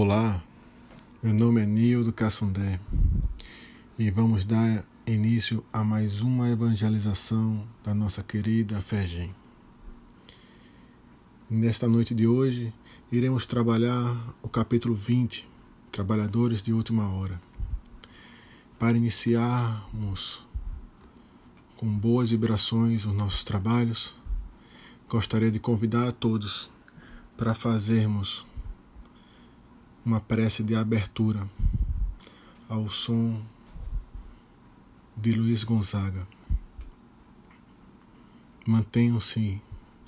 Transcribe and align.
Olá, 0.00 0.40
meu 1.20 1.34
nome 1.34 1.60
é 1.60 1.66
Nildo 1.66 2.12
Cassundé 2.12 2.78
e 3.98 4.12
vamos 4.12 4.44
dar 4.44 4.84
início 5.04 5.64
a 5.72 5.82
mais 5.82 6.22
uma 6.22 6.48
evangelização 6.48 7.66
da 7.82 7.92
nossa 7.92 8.22
querida 8.22 8.80
Fergem. 8.80 9.34
Nesta 11.50 11.88
noite 11.88 12.14
de 12.14 12.28
hoje, 12.28 12.72
iremos 13.10 13.44
trabalhar 13.44 14.16
o 14.40 14.48
capítulo 14.48 14.94
20, 14.94 15.44
Trabalhadores 15.90 16.62
de 16.62 16.72
Última 16.72 17.12
Hora. 17.12 17.40
Para 18.78 18.96
iniciarmos 18.96 20.46
com 21.76 21.88
boas 21.88 22.30
vibrações 22.30 23.04
os 23.04 23.12
nossos 23.12 23.42
trabalhos, 23.42 24.14
gostaria 25.08 25.50
de 25.50 25.58
convidar 25.58 26.06
a 26.06 26.12
todos 26.12 26.70
para 27.36 27.52
fazermos 27.52 28.46
uma 30.08 30.20
prece 30.22 30.62
de 30.62 30.74
abertura 30.74 31.46
ao 32.66 32.88
som 32.88 33.44
de 35.14 35.32
Luiz 35.32 35.64
Gonzaga. 35.64 36.26
Mantenham-se 38.66 39.60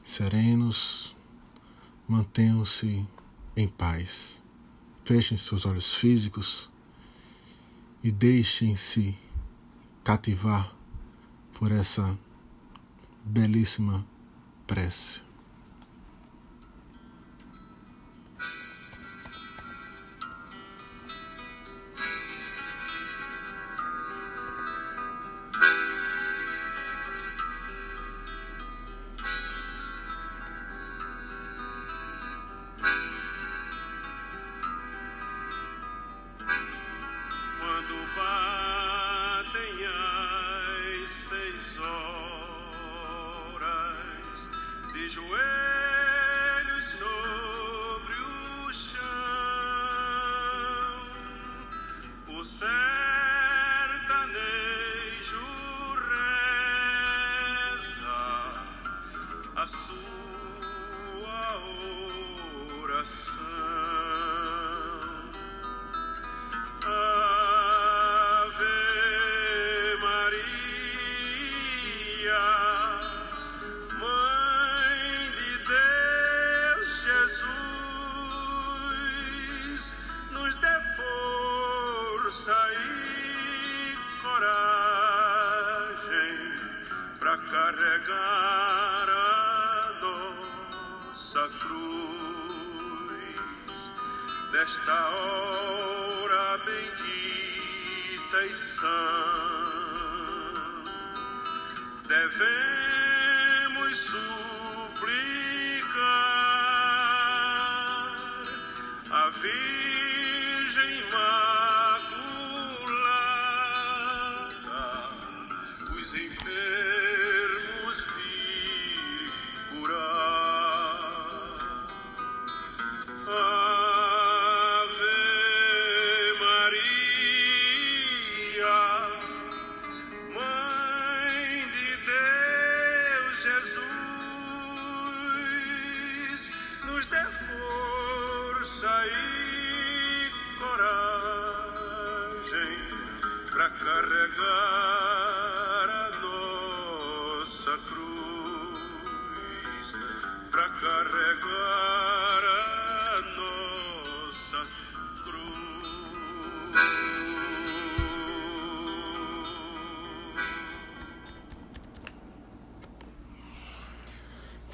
serenos, 0.02 1.14
mantenham-se 2.09 3.06
em 3.54 3.68
paz. 3.68 4.40
Fechem 5.04 5.36
seus 5.36 5.66
olhos 5.66 5.95
físicos 5.95 6.70
e 8.02 8.10
deixem-se 8.10 9.14
cativar 10.02 10.74
por 11.52 11.71
essa 11.71 12.18
belíssima 13.23 14.06
prece. 14.66 15.29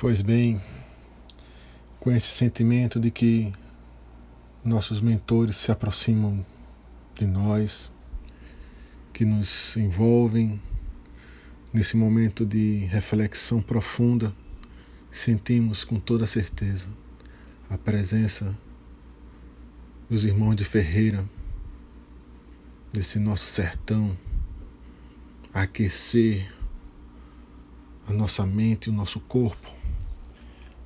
Pois 0.09 0.23
bem, 0.23 0.61
com 1.99 2.13
esse 2.13 2.29
sentimento 2.29 3.01
de 3.01 3.11
que 3.11 3.53
nossos 4.65 5.01
mentores 5.01 5.57
se 5.57 5.73
aproximam 5.73 6.47
de 7.17 7.27
nós, 7.27 7.91
que 9.13 9.25
nos 9.25 9.77
envolvem 9.77 10.63
nesse 11.73 11.97
momento 11.97 12.47
de 12.47 12.85
reflexão 12.85 13.61
profunda, 13.61 14.33
sentimos 15.11 15.85
com 15.85 15.99
toda 15.99 16.25
certeza 16.25 16.87
a 17.69 17.77
presença 17.77 18.57
dos 20.09 20.25
irmãos 20.25 20.55
de 20.55 20.63
Ferreira, 20.63 21.29
desse 22.93 23.19
nosso 23.19 23.47
sertão, 23.47 24.17
aquecer 25.53 26.55
a 28.07 28.13
nossa 28.13 28.47
mente 28.47 28.87
e 28.87 28.91
o 28.91 28.93
nosso 28.93 29.19
corpo, 29.19 29.76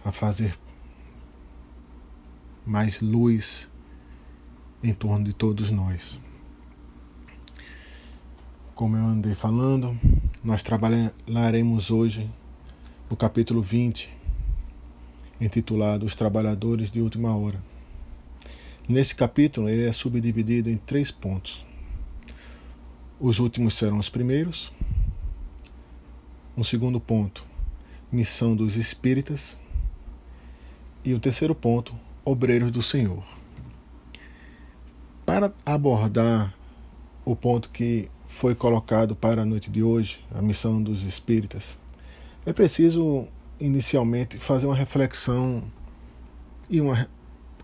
a 0.04 0.12
fazer 0.12 0.58
mais 2.64 3.00
luz 3.00 3.70
em 4.82 4.94
torno 4.94 5.24
de 5.24 5.32
todos 5.32 5.70
nós. 5.70 6.20
Como 8.74 8.96
eu 8.96 9.04
andei 9.04 9.34
falando, 9.34 9.98
nós 10.42 10.62
trabalharemos 10.62 11.90
hoje 11.90 12.30
o 13.10 13.16
capítulo 13.16 13.60
20, 13.60 14.10
intitulado 15.40 16.06
Os 16.06 16.14
Trabalhadores 16.14 16.90
de 16.90 17.00
Última 17.00 17.36
Hora. 17.36 17.62
Nesse 18.88 19.14
capítulo, 19.14 19.68
ele 19.68 19.86
é 19.86 19.92
subdividido 19.92 20.70
em 20.70 20.76
três 20.76 21.10
pontos. 21.10 21.66
Os 23.20 23.38
últimos 23.38 23.74
serão 23.74 23.98
os 23.98 24.08
primeiros. 24.08 24.72
Um 26.56 26.64
segundo 26.64 26.98
ponto, 26.98 27.44
missão 28.10 28.56
dos 28.56 28.76
espíritas. 28.76 29.58
E 31.02 31.14
o 31.14 31.18
terceiro 31.18 31.54
ponto, 31.54 31.94
obreiros 32.24 32.70
do 32.70 32.82
Senhor. 32.82 33.24
Para 35.24 35.52
abordar 35.64 36.54
o 37.24 37.34
ponto 37.34 37.70
que 37.70 38.10
foi 38.26 38.54
colocado 38.54 39.16
para 39.16 39.42
a 39.42 39.44
noite 39.46 39.70
de 39.70 39.82
hoje, 39.82 40.22
a 40.34 40.42
missão 40.42 40.82
dos 40.82 41.02
espíritas, 41.02 41.78
é 42.44 42.52
preciso 42.52 43.26
inicialmente 43.58 44.38
fazer 44.38 44.66
uma 44.66 44.74
reflexão 44.74 45.64
e 46.68 46.80
uma 46.80 47.08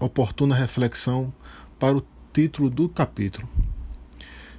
oportuna 0.00 0.54
reflexão 0.54 1.32
para 1.78 1.96
o 1.96 2.02
título 2.32 2.70
do 2.70 2.88
capítulo. 2.88 3.46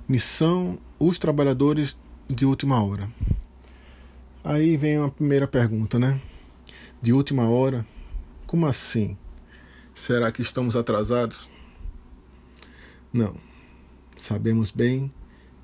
Missão 0.08 0.78
os 1.00 1.18
trabalhadores 1.18 1.98
de 2.30 2.46
última 2.46 2.84
hora. 2.84 3.10
Aí 4.44 4.78
vem 4.78 5.00
uma 5.00 5.10
primeira 5.10 5.48
pergunta, 5.48 6.00
né? 6.00 6.20
De 7.02 7.12
última 7.12 7.50
hora, 7.50 7.86
como 8.48 8.66
assim? 8.66 9.18
Será 9.94 10.32
que 10.32 10.42
estamos 10.42 10.76
atrasados? 10.76 11.50
Não. 13.12 13.36
Sabemos 14.20 14.72
bem 14.72 15.12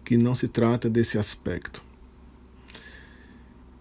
que 0.03 0.17
não 0.17 0.35
se 0.35 0.47
trata 0.47 0.89
desse 0.89 1.17
aspecto. 1.17 1.81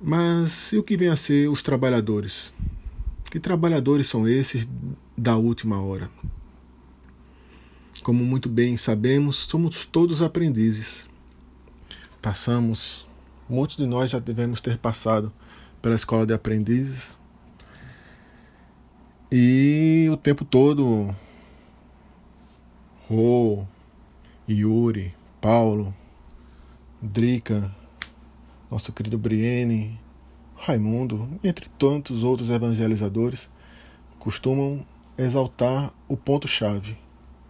Mas 0.00 0.72
e 0.72 0.78
o 0.78 0.82
que 0.82 0.96
vem 0.96 1.08
a 1.08 1.16
ser 1.16 1.48
os 1.48 1.62
trabalhadores? 1.62 2.52
Que 3.30 3.40
trabalhadores 3.40 4.06
são 4.06 4.28
esses 4.28 4.68
da 5.18 5.36
última 5.36 5.82
hora? 5.82 6.08
Como 8.02 8.24
muito 8.24 8.48
bem 8.48 8.76
sabemos, 8.76 9.36
somos 9.36 9.84
todos 9.84 10.22
aprendizes. 10.22 11.06
Passamos, 12.20 13.06
muitos 13.48 13.76
de 13.76 13.86
nós 13.86 14.10
já 14.10 14.18
devemos 14.18 14.60
ter 14.60 14.78
passado 14.78 15.32
pela 15.80 15.94
escola 15.94 16.24
de 16.24 16.32
aprendizes. 16.32 17.16
E 19.34 20.10
o 20.12 20.16
tempo 20.18 20.44
todo, 20.44 21.08
Rô, 23.08 23.64
Yuri, 24.46 25.14
Paulo, 25.40 25.94
Drica, 27.00 27.74
nosso 28.70 28.92
querido 28.92 29.16
Brienne, 29.16 29.98
Raimundo, 30.54 31.26
entre 31.42 31.66
tantos 31.78 32.22
outros 32.22 32.50
evangelizadores, 32.50 33.48
costumam 34.18 34.84
exaltar 35.16 35.94
o 36.06 36.14
ponto-chave. 36.14 36.98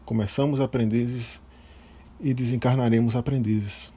Começamos 0.05 0.61
aprendizes 0.61 1.43
e 2.21 2.33
desencarnaremos 2.33 3.17
aprendizes. 3.17 3.93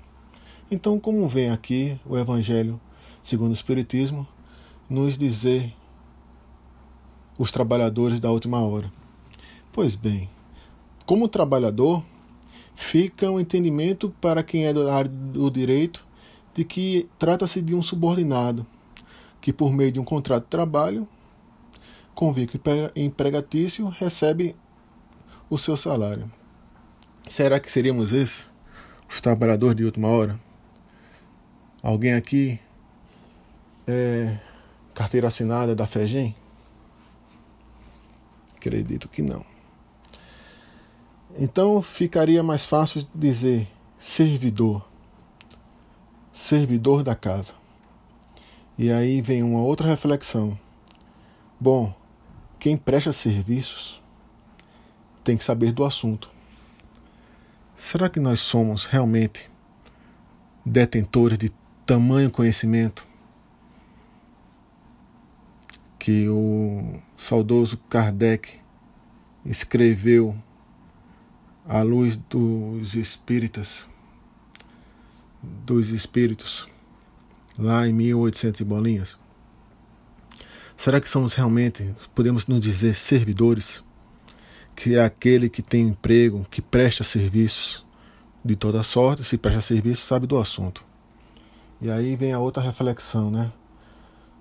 Então, 0.72 1.00
como 1.00 1.28
vem 1.28 1.52
aqui 1.52 2.00
o 2.04 2.18
Evangelho 2.18 2.82
segundo 3.22 3.52
o 3.52 3.54
Espiritismo 3.54 4.28
nos 4.90 5.16
dizer 5.16 5.72
os 7.38 7.52
trabalhadores 7.52 8.20
da 8.20 8.32
última 8.32 8.60
hora? 8.62 8.92
Pois 9.72 9.96
bem, 9.96 10.30
como 11.06 11.28
trabalhador, 11.28 12.04
fica 12.76 13.30
um 13.30 13.40
entendimento 13.40 14.10
para 14.22 14.44
quem 14.44 14.66
é 14.66 14.74
do 14.74 14.86
do 15.08 15.52
direito 15.52 16.06
de 16.54 16.64
que 16.64 17.10
trata-se 17.20 17.62
de 17.62 17.76
um 17.76 17.82
subordinado 17.82 18.66
que, 19.42 19.52
por 19.52 19.72
meio 19.72 19.92
de 19.92 20.00
um 20.00 20.04
contrato 20.04 20.44
de 20.44 20.50
trabalho, 20.50 21.08
convicto 22.14 22.60
empregatício, 22.96 23.88
recebe 23.90 24.56
o 25.50 25.58
seu 25.58 25.76
salário. 25.76 26.32
Será 27.28 27.60
que 27.60 27.72
seríamos 27.72 28.14
esses, 28.14 28.50
os 29.10 29.20
trabalhadores 29.20 29.76
de 29.76 29.84
última 29.84 30.08
hora? 30.08 30.40
Alguém 31.84 32.14
aqui 32.14 32.60
é 33.86 34.38
carteira 34.94 35.28
assinada 35.28 35.76
da 35.76 35.86
FEGEM? 35.86 36.36
Acredito 38.66 39.08
que 39.08 39.22
não. 39.22 39.46
Então 41.38 41.80
ficaria 41.84 42.42
mais 42.42 42.66
fácil 42.66 43.08
dizer 43.14 43.68
servidor, 43.96 44.84
servidor 46.34 47.04
da 47.04 47.14
casa. 47.14 47.54
E 48.76 48.92
aí 48.92 49.22
vem 49.22 49.44
uma 49.44 49.62
outra 49.62 49.88
reflexão. 49.88 50.58
Bom, 51.60 51.94
quem 52.58 52.76
presta 52.76 53.14
serviços 53.14 54.02
tem 55.24 55.38
que 55.38 55.44
saber 55.44 55.72
do 55.72 55.86
assunto. 55.86 56.32
Será 57.76 58.10
que 58.10 58.20
nós 58.20 58.40
somos 58.40 58.86
realmente 58.86 59.48
detentores 60.66 61.38
de 61.38 61.52
tamanho 61.86 62.32
conhecimento 62.32 63.06
que 66.06 66.30
o 66.30 67.02
saudoso 67.18 67.80
Kardec 67.90 68.60
escreveu 69.44 70.36
à 71.68 71.82
luz 71.82 72.16
dos 72.16 72.94
espíritas, 72.94 73.88
dos 75.42 75.90
espíritos, 75.90 76.68
lá 77.58 77.88
em 77.88 77.94
1800 77.94 78.62
e 78.62 78.64
bolinhas? 78.64 79.18
Será 80.78 81.02
que 81.02 81.10
somos 81.10 81.34
realmente, 81.34 81.92
podemos 82.14 82.46
nos 82.46 82.60
dizer, 82.60 82.94
servidores? 82.94 83.84
Que 84.76 84.98
é 84.98 85.04
aquele 85.04 85.50
que 85.50 85.64
tem 85.64 85.88
emprego, 85.88 86.46
que 86.52 86.62
presta 86.62 87.04
serviços 87.04 87.84
de 88.44 88.56
toda 88.56 88.84
sorte, 88.84 89.24
se 89.24 89.40
presta 89.40 89.60
serviço, 89.60 90.06
sabe 90.06 90.28
do 90.28 90.38
assunto. 90.38 90.86
E 91.82 91.90
aí 91.90 92.16
vem 92.16 92.32
a 92.32 92.38
outra 92.38 92.62
reflexão, 92.62 93.32
né? 93.32 93.52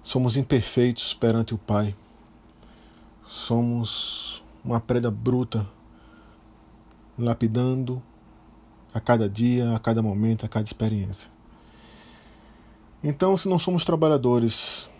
Somos 0.04 0.36
imperfeitos 0.36 1.14
perante 1.14 1.54
o 1.54 1.58
Pai. 1.58 1.96
Somos 3.26 4.44
uma 4.62 4.78
preda 4.78 5.10
bruta 5.10 5.66
lapidando 7.18 8.02
a 8.92 9.00
cada 9.00 9.26
dia, 9.26 9.74
a 9.74 9.78
cada 9.78 10.02
momento, 10.02 10.44
a 10.44 10.48
cada 10.48 10.66
experiência. 10.66 11.30
Então, 13.02 13.34
se 13.34 13.48
não 13.48 13.58
somos 13.58 13.82
trabalhadores 13.82 14.90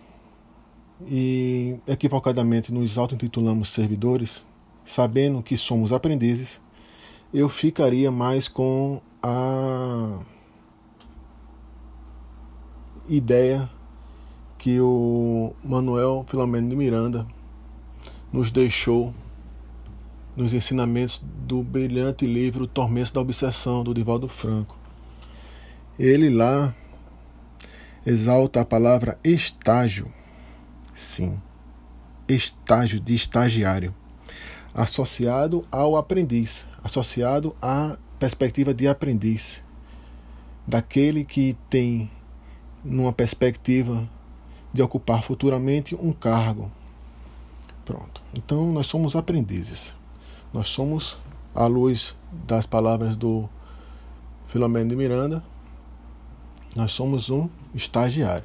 e 1.07 1.77
equivocadamente 1.87 2.73
nos 2.73 2.97
auto-intitulamos 2.97 3.69
servidores, 3.69 4.43
sabendo 4.87 5.43
que 5.43 5.59
somos 5.59 5.93
aprendizes, 5.93 6.63
eu 7.33 7.51
ficaria 7.51 8.11
mais 8.11 8.49
com 8.49 9.03
a 9.23 10.19
ideia 13.07 13.69
que 14.65 14.81
o 14.81 15.55
Manuel 15.63 16.25
Filomeno 16.27 16.71
de 16.71 16.75
Miranda 16.75 17.27
nos 18.33 18.51
deixou 18.51 19.13
nos 20.35 20.55
ensinamentos 20.55 21.23
do 21.23 21.63
brilhante 21.63 22.25
livro 22.25 22.67
Tormentos 22.67 23.11
da 23.11 23.21
Obsessão, 23.21 23.85
do 23.85 23.93
Divaldo 23.93 24.27
Franco. 24.27 24.79
Ele 25.99 26.31
lá 26.31 26.75
exalta 28.07 28.63
a 28.63 28.65
palavra 28.65 29.19
estágio. 29.23 30.11
Sim, 30.97 31.39
estágio 32.27 32.99
de 32.99 33.15
estagiário, 33.15 33.95
associado 34.73 35.67
ao 35.71 35.95
aprendiz, 35.95 36.67
associado 36.83 37.55
à 37.61 37.99
perspectiva 38.19 38.73
de 38.73 38.89
aprendiz, 38.89 39.63
daquele 40.67 41.23
que 41.23 41.55
tem, 41.69 42.11
numa 42.83 43.13
perspectiva 43.13 44.09
de 44.75 44.83
ocupar 44.83 45.23
futuramente 45.23 45.95
um 45.95 46.13
cargo. 46.13 46.71
Pronto. 47.85 48.21
Então 48.35 48.73
nós 48.73 48.89
somos 48.89 49.15
aprendizes. 49.15 49.95
Nós 50.53 50.67
somos, 50.67 51.17
à 51.55 51.67
luz 51.67 52.17
das 52.47 52.67
palavras 52.67 53.15
do 53.15 53.49
Filomeno 54.47 54.91
de 54.91 54.97
Miranda, 54.97 55.45
nós 56.75 56.91
somos 56.91 57.31
um 57.31 57.49
estagiário. 57.73 58.45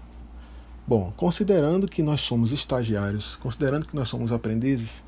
Bom, 0.88 1.12
considerando 1.18 1.88
que 1.88 2.04
nós 2.04 2.22
somos 2.22 2.52
estagiários, 2.52 3.36
considerando 3.36 3.88
que 3.88 3.96
nós 3.96 4.08
somos 4.08 4.32
aprendizes, 4.32 5.04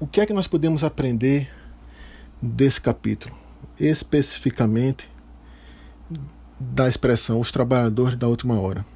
o 0.00 0.06
que 0.06 0.20
é 0.20 0.26
que 0.26 0.32
nós 0.32 0.46
podemos 0.46 0.82
aprender 0.82 1.50
desse 2.40 2.80
capítulo? 2.80 3.34
Especificamente 3.78 5.10
da 6.58 6.88
expressão 6.88 7.40
os 7.40 7.52
trabalhadores 7.52 8.16
da 8.16 8.28
última 8.28 8.58
hora. 8.58 8.91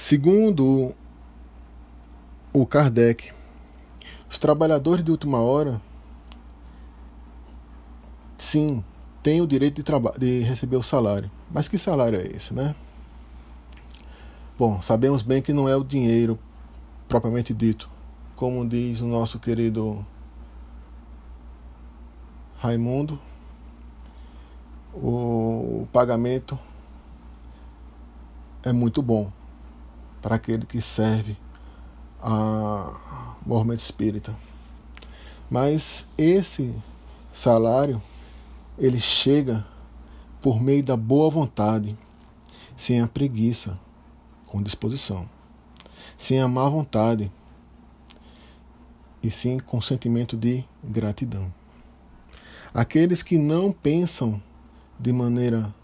Segundo 0.00 0.94
o 2.54 2.64
Kardec, 2.64 3.30
os 4.30 4.38
trabalhadores 4.38 5.04
de 5.04 5.10
última 5.10 5.42
hora, 5.42 5.78
sim, 8.34 8.82
têm 9.22 9.42
o 9.42 9.46
direito 9.46 9.82
de, 9.82 10.18
de 10.18 10.40
receber 10.40 10.78
o 10.78 10.82
salário. 10.82 11.30
Mas 11.50 11.68
que 11.68 11.76
salário 11.76 12.18
é 12.18 12.26
esse, 12.34 12.54
né? 12.54 12.74
Bom, 14.58 14.80
sabemos 14.80 15.22
bem 15.22 15.42
que 15.42 15.52
não 15.52 15.68
é 15.68 15.76
o 15.76 15.84
dinheiro 15.84 16.38
propriamente 17.06 17.52
dito, 17.52 17.90
como 18.34 18.66
diz 18.66 19.02
o 19.02 19.06
nosso 19.06 19.38
querido 19.38 20.04
Raimundo, 22.56 23.20
o 24.94 25.86
pagamento 25.92 26.58
é 28.62 28.72
muito 28.72 29.02
bom 29.02 29.30
para 30.20 30.36
aquele 30.36 30.66
que 30.66 30.80
serve 30.80 31.36
a 32.22 33.36
movimento 33.44 33.80
espírita. 33.80 34.34
Mas 35.50 36.06
esse 36.16 36.74
salário 37.32 38.00
ele 38.78 39.00
chega 39.00 39.66
por 40.40 40.60
meio 40.60 40.82
da 40.82 40.96
boa 40.96 41.30
vontade, 41.30 41.96
sem 42.76 43.00
a 43.00 43.06
preguiça, 43.06 43.78
com 44.46 44.62
disposição, 44.62 45.28
sem 46.16 46.40
a 46.40 46.48
má 46.48 46.68
vontade, 46.68 47.30
e 49.22 49.30
sim 49.30 49.58
com 49.58 49.80
sentimento 49.80 50.36
de 50.36 50.64
gratidão. 50.82 51.52
Aqueles 52.72 53.22
que 53.22 53.36
não 53.36 53.70
pensam 53.70 54.40
de 54.98 55.12
maneira 55.12 55.74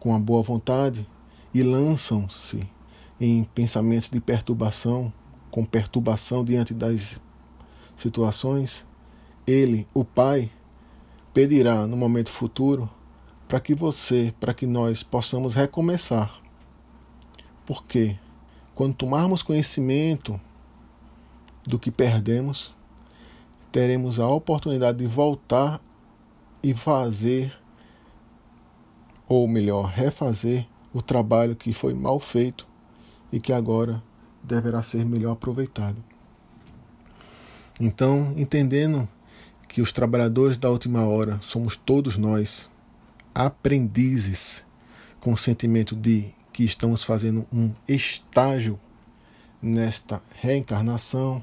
com 0.00 0.14
a 0.14 0.18
boa 0.18 0.42
vontade 0.42 1.06
e 1.54 1.62
lançam-se 1.62 2.68
em 3.20 3.44
pensamentos 3.44 4.10
de 4.10 4.20
perturbação, 4.20 5.12
com 5.52 5.64
perturbação 5.64 6.44
diante 6.44 6.74
das 6.74 7.20
situações, 7.94 8.84
ele, 9.46 9.86
o 9.94 10.04
Pai, 10.04 10.50
pedirá 11.32 11.86
no 11.86 11.96
momento 11.96 12.30
futuro 12.30 12.90
para 13.46 13.60
que 13.60 13.72
você, 13.72 14.34
para 14.40 14.52
que 14.52 14.66
nós 14.66 15.04
possamos 15.04 15.54
recomeçar. 15.54 16.36
Porque 17.64 18.18
quando 18.74 18.94
tomarmos 18.94 19.42
conhecimento 19.42 20.40
do 21.62 21.78
que 21.78 21.90
perdemos, 21.90 22.74
teremos 23.70 24.18
a 24.18 24.28
oportunidade 24.28 24.98
de 24.98 25.06
voltar 25.06 25.80
e 26.62 26.74
fazer, 26.74 27.56
ou 29.28 29.46
melhor, 29.46 29.86
refazer 29.86 30.66
o 30.94 31.02
trabalho 31.02 31.54
que 31.54 31.74
foi 31.74 31.92
mal 31.92 32.18
feito 32.18 32.66
e 33.30 33.38
que 33.38 33.52
agora 33.52 34.02
deverá 34.42 34.80
ser 34.80 35.04
melhor 35.04 35.32
aproveitado. 35.32 36.02
Então, 37.78 38.32
entendendo 38.36 39.08
que 39.68 39.82
os 39.82 39.92
trabalhadores 39.92 40.56
da 40.56 40.70
última 40.70 41.04
hora 41.04 41.40
somos 41.42 41.76
todos 41.76 42.16
nós, 42.16 42.70
aprendizes, 43.34 44.64
com 45.20 45.32
o 45.32 45.36
sentimento 45.36 45.96
de 45.96 46.32
que 46.52 46.62
estamos 46.62 47.02
fazendo 47.02 47.44
um 47.52 47.72
estágio 47.88 48.78
nesta 49.60 50.22
reencarnação, 50.40 51.42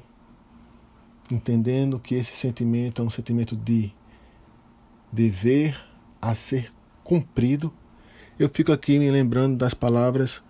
entendendo 1.30 1.98
que 1.98 2.14
esse 2.14 2.34
sentimento 2.34 3.02
é 3.02 3.04
um 3.04 3.10
sentimento 3.10 3.54
de 3.54 3.92
dever 5.12 5.78
a 6.20 6.34
ser 6.34 6.72
cumprido. 7.04 7.72
Eu 8.38 8.48
fico 8.48 8.72
aqui 8.72 8.98
me 8.98 9.10
lembrando 9.10 9.56
das 9.56 9.74
palavras 9.74 10.42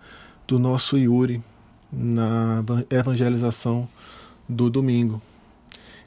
do 0.47 0.57
nosso 0.57 0.97
Yuri 0.97 1.43
na 1.91 2.63
evangelização 2.89 3.87
do 4.47 4.69
domingo 4.69 5.21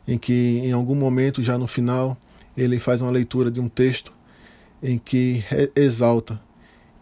em 0.07 0.19
que 0.19 0.61
em 0.65 0.73
algum 0.73 0.95
momento, 0.95 1.43
já 1.43 1.59
no 1.59 1.67
final, 1.67 2.17
ele 2.57 2.79
faz 2.79 3.03
uma 3.03 3.11
leitura 3.11 3.51
de 3.51 3.61
um 3.61 3.69
texto 3.69 4.13
em 4.83 4.99
que 4.99 5.45
exalta 5.75 6.41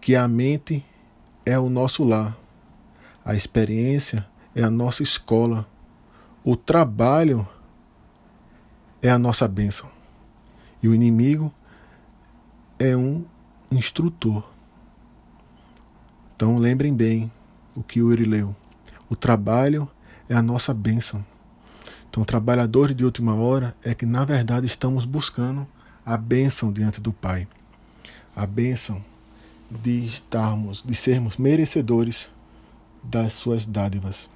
que 0.00 0.16
a 0.16 0.26
mente 0.26 0.84
é 1.44 1.58
o 1.58 1.68
nosso 1.68 2.02
lar, 2.04 2.36
a 3.24 3.34
experiência 3.34 4.26
é 4.54 4.62
a 4.62 4.70
nossa 4.70 5.02
escola, 5.02 5.66
o 6.42 6.56
trabalho 6.56 7.46
é 9.02 9.10
a 9.10 9.18
nossa 9.18 9.46
bênção 9.46 9.88
e 10.82 10.88
o 10.88 10.94
inimigo 10.94 11.52
é 12.78 12.96
um 12.96 13.24
instrutor. 13.70 14.53
Então 16.34 16.56
lembrem 16.56 16.94
bem 16.94 17.30
o 17.74 17.82
que 17.82 18.02
o 18.02 18.06
Uri 18.06 18.24
leu. 18.24 18.54
O 19.08 19.16
trabalho 19.16 19.88
é 20.28 20.34
a 20.34 20.42
nossa 20.42 20.72
bênção 20.74 21.24
então, 22.14 22.24
trabalhadores 22.24 22.94
de 22.94 23.04
última 23.04 23.34
hora 23.34 23.74
é 23.82 23.92
que, 23.92 24.06
na 24.06 24.24
verdade, 24.24 24.68
estamos 24.68 25.04
buscando 25.04 25.66
a 26.06 26.16
bênção 26.16 26.72
diante 26.72 27.00
do 27.00 27.12
Pai. 27.12 27.48
A 28.36 28.46
bênção 28.46 29.04
de 29.68 30.04
estarmos, 30.04 30.80
de 30.80 30.94
sermos 30.94 31.36
merecedores 31.36 32.30
das 33.02 33.32
suas 33.32 33.66
dádivas. 33.66 34.30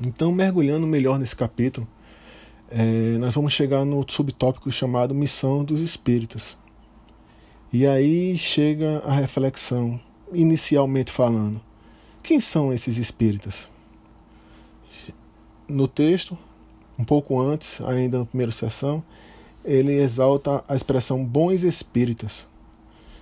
Então, 0.00 0.32
mergulhando 0.32 0.86
melhor 0.86 1.18
nesse 1.18 1.36
capítulo, 1.36 1.86
é, 2.70 3.18
nós 3.18 3.34
vamos 3.34 3.52
chegar 3.52 3.84
no 3.84 4.02
subtópico 4.10 4.72
chamado 4.72 5.14
Missão 5.14 5.62
dos 5.62 5.82
Espíritas. 5.82 6.56
E 7.70 7.86
aí 7.86 8.38
chega 8.38 9.02
a 9.04 9.12
reflexão, 9.12 10.00
inicialmente 10.32 11.10
falando: 11.10 11.60
quem 12.22 12.40
são 12.40 12.72
esses 12.72 12.98
espíritas? 12.98 13.70
no 15.68 15.86
texto, 15.86 16.36
um 16.98 17.04
pouco 17.04 17.38
antes, 17.38 17.80
ainda 17.82 18.20
na 18.20 18.26
primeira 18.26 18.50
sessão, 18.50 19.04
ele 19.64 19.92
exalta 19.92 20.64
a 20.66 20.74
expressão 20.74 21.24
bons 21.24 21.62
espíritas, 21.62 22.48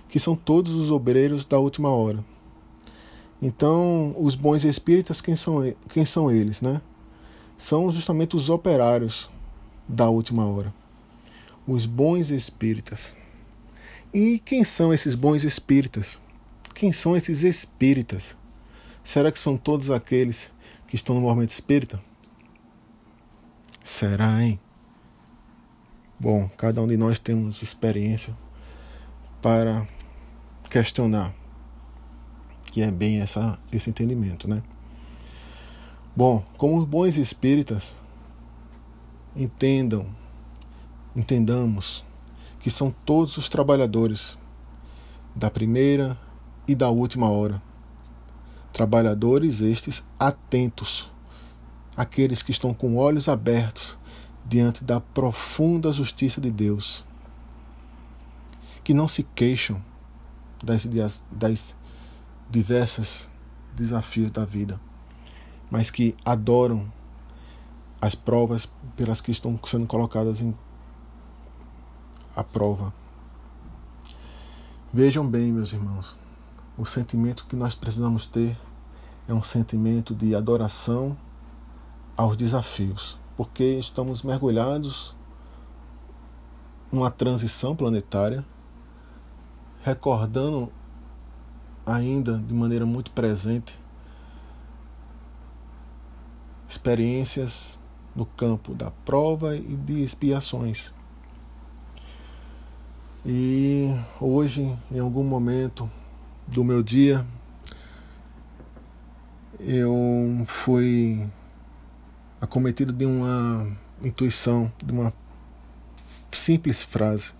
que 0.07 0.17
são 0.17 0.35
todos 0.35 0.71
os 0.71 0.89
obreiros 0.89 1.43
da 1.43 1.59
última 1.59 1.89
hora. 1.89 2.23
Então, 3.41 4.15
os 4.17 4.35
bons 4.35 4.63
espíritas, 4.63 5.19
quem 5.19 5.35
são, 5.35 5.61
quem 5.89 6.05
são 6.05 6.31
eles? 6.31 6.61
Né? 6.61 6.81
São 7.57 7.91
justamente 7.91 8.35
os 8.35 8.49
operários 8.49 9.29
da 9.87 10.09
última 10.09 10.45
hora. 10.45 10.73
Os 11.67 11.85
bons 11.85 12.31
espíritas. 12.31 13.13
E 14.13 14.39
quem 14.39 14.63
são 14.63 14.93
esses 14.93 15.13
bons 15.13 15.43
espíritas? 15.43 16.19
Quem 16.77 16.91
são 16.91 17.17
esses 17.17 17.41
espíritas? 17.41 18.37
Será 19.03 19.31
que 19.31 19.39
são 19.39 19.57
todos 19.57 19.89
aqueles 19.89 20.53
que 20.87 20.95
estão 20.95 21.15
no 21.15 21.21
movimento 21.21 21.49
espírita? 21.49 21.99
Será, 23.83 24.43
hein? 24.43 24.59
Bom, 26.19 26.47
cada 26.55 26.79
um 26.79 26.87
de 26.87 26.95
nós 26.95 27.17
temos 27.17 27.63
experiência 27.63 28.37
para 29.41 29.87
questionar, 30.69 31.33
que 32.67 32.83
é 32.83 32.91
bem 32.91 33.21
essa, 33.21 33.57
esse 33.73 33.89
entendimento, 33.89 34.47
né? 34.47 34.61
Bom, 36.15 36.45
como 36.57 36.85
bons 36.85 37.17
espíritas, 37.17 37.95
entendam, 39.35 40.05
entendamos 41.15 42.05
que 42.59 42.69
são 42.69 42.93
todos 43.03 43.35
os 43.35 43.49
trabalhadores 43.49 44.37
da 45.35 45.49
primeira 45.49 46.26
e 46.67 46.75
da 46.75 46.89
última 46.89 47.29
hora. 47.29 47.61
Trabalhadores 48.73 49.61
estes 49.61 50.03
atentos 50.19 51.09
aqueles 51.97 52.43
que 52.43 52.51
estão 52.51 52.75
com 52.75 52.95
olhos 52.95 53.27
abertos 53.27 53.97
diante 54.45 54.83
da 54.83 55.01
profunda 55.01 55.91
justiça 55.91 56.39
de 56.39 56.51
Deus, 56.51 57.03
que 58.83 58.93
não 58.93 59.07
se 59.07 59.23
queixam 59.23 59.83
das, 60.63 60.87
das 61.31 61.75
diversas 62.49 63.31
desafios 63.75 64.29
da 64.31 64.45
vida, 64.45 64.79
mas 65.71 65.89
que 65.89 66.15
adoram 66.23 66.91
as 67.99 68.13
provas 68.13 68.69
pelas 68.95 69.19
que 69.19 69.31
estão 69.31 69.59
sendo 69.65 69.87
colocadas 69.87 70.41
em 70.41 70.55
a 72.35 72.43
prova. 72.43 72.93
Vejam 74.93 75.27
bem, 75.27 75.51
meus 75.51 75.73
irmãos, 75.73 76.15
o 76.77 76.85
sentimento 76.85 77.45
que 77.47 77.55
nós 77.55 77.73
precisamos 77.73 78.27
ter 78.27 78.55
é 79.27 79.33
um 79.33 79.41
sentimento 79.41 80.13
de 80.13 80.35
adoração 80.35 81.17
aos 82.15 82.37
desafios, 82.37 83.17
porque 83.35 83.63
estamos 83.63 84.21
mergulhados 84.21 85.15
numa 86.91 87.09
transição 87.09 87.75
planetária, 87.75 88.45
recordando 89.83 90.71
ainda 91.85 92.37
de 92.37 92.53
maneira 92.53 92.85
muito 92.85 93.11
presente 93.11 93.77
experiências 96.69 97.79
no 98.15 98.25
campo 98.25 98.73
da 98.73 98.91
prova 98.91 99.55
e 99.55 99.75
de 99.75 100.03
expiações. 100.03 100.93
E 103.25 103.89
hoje, 104.21 104.77
em 104.91 104.99
algum 104.99 105.23
momento 105.23 105.89
do 106.47 106.63
meu 106.63 106.81
dia, 106.81 107.25
eu 109.59 110.43
fui 110.45 111.27
acometido 112.39 112.93
de 112.93 113.05
uma 113.05 113.67
intuição, 114.01 114.71
de 114.83 114.91
uma 114.91 115.13
simples 116.31 116.83
frase 116.83 117.33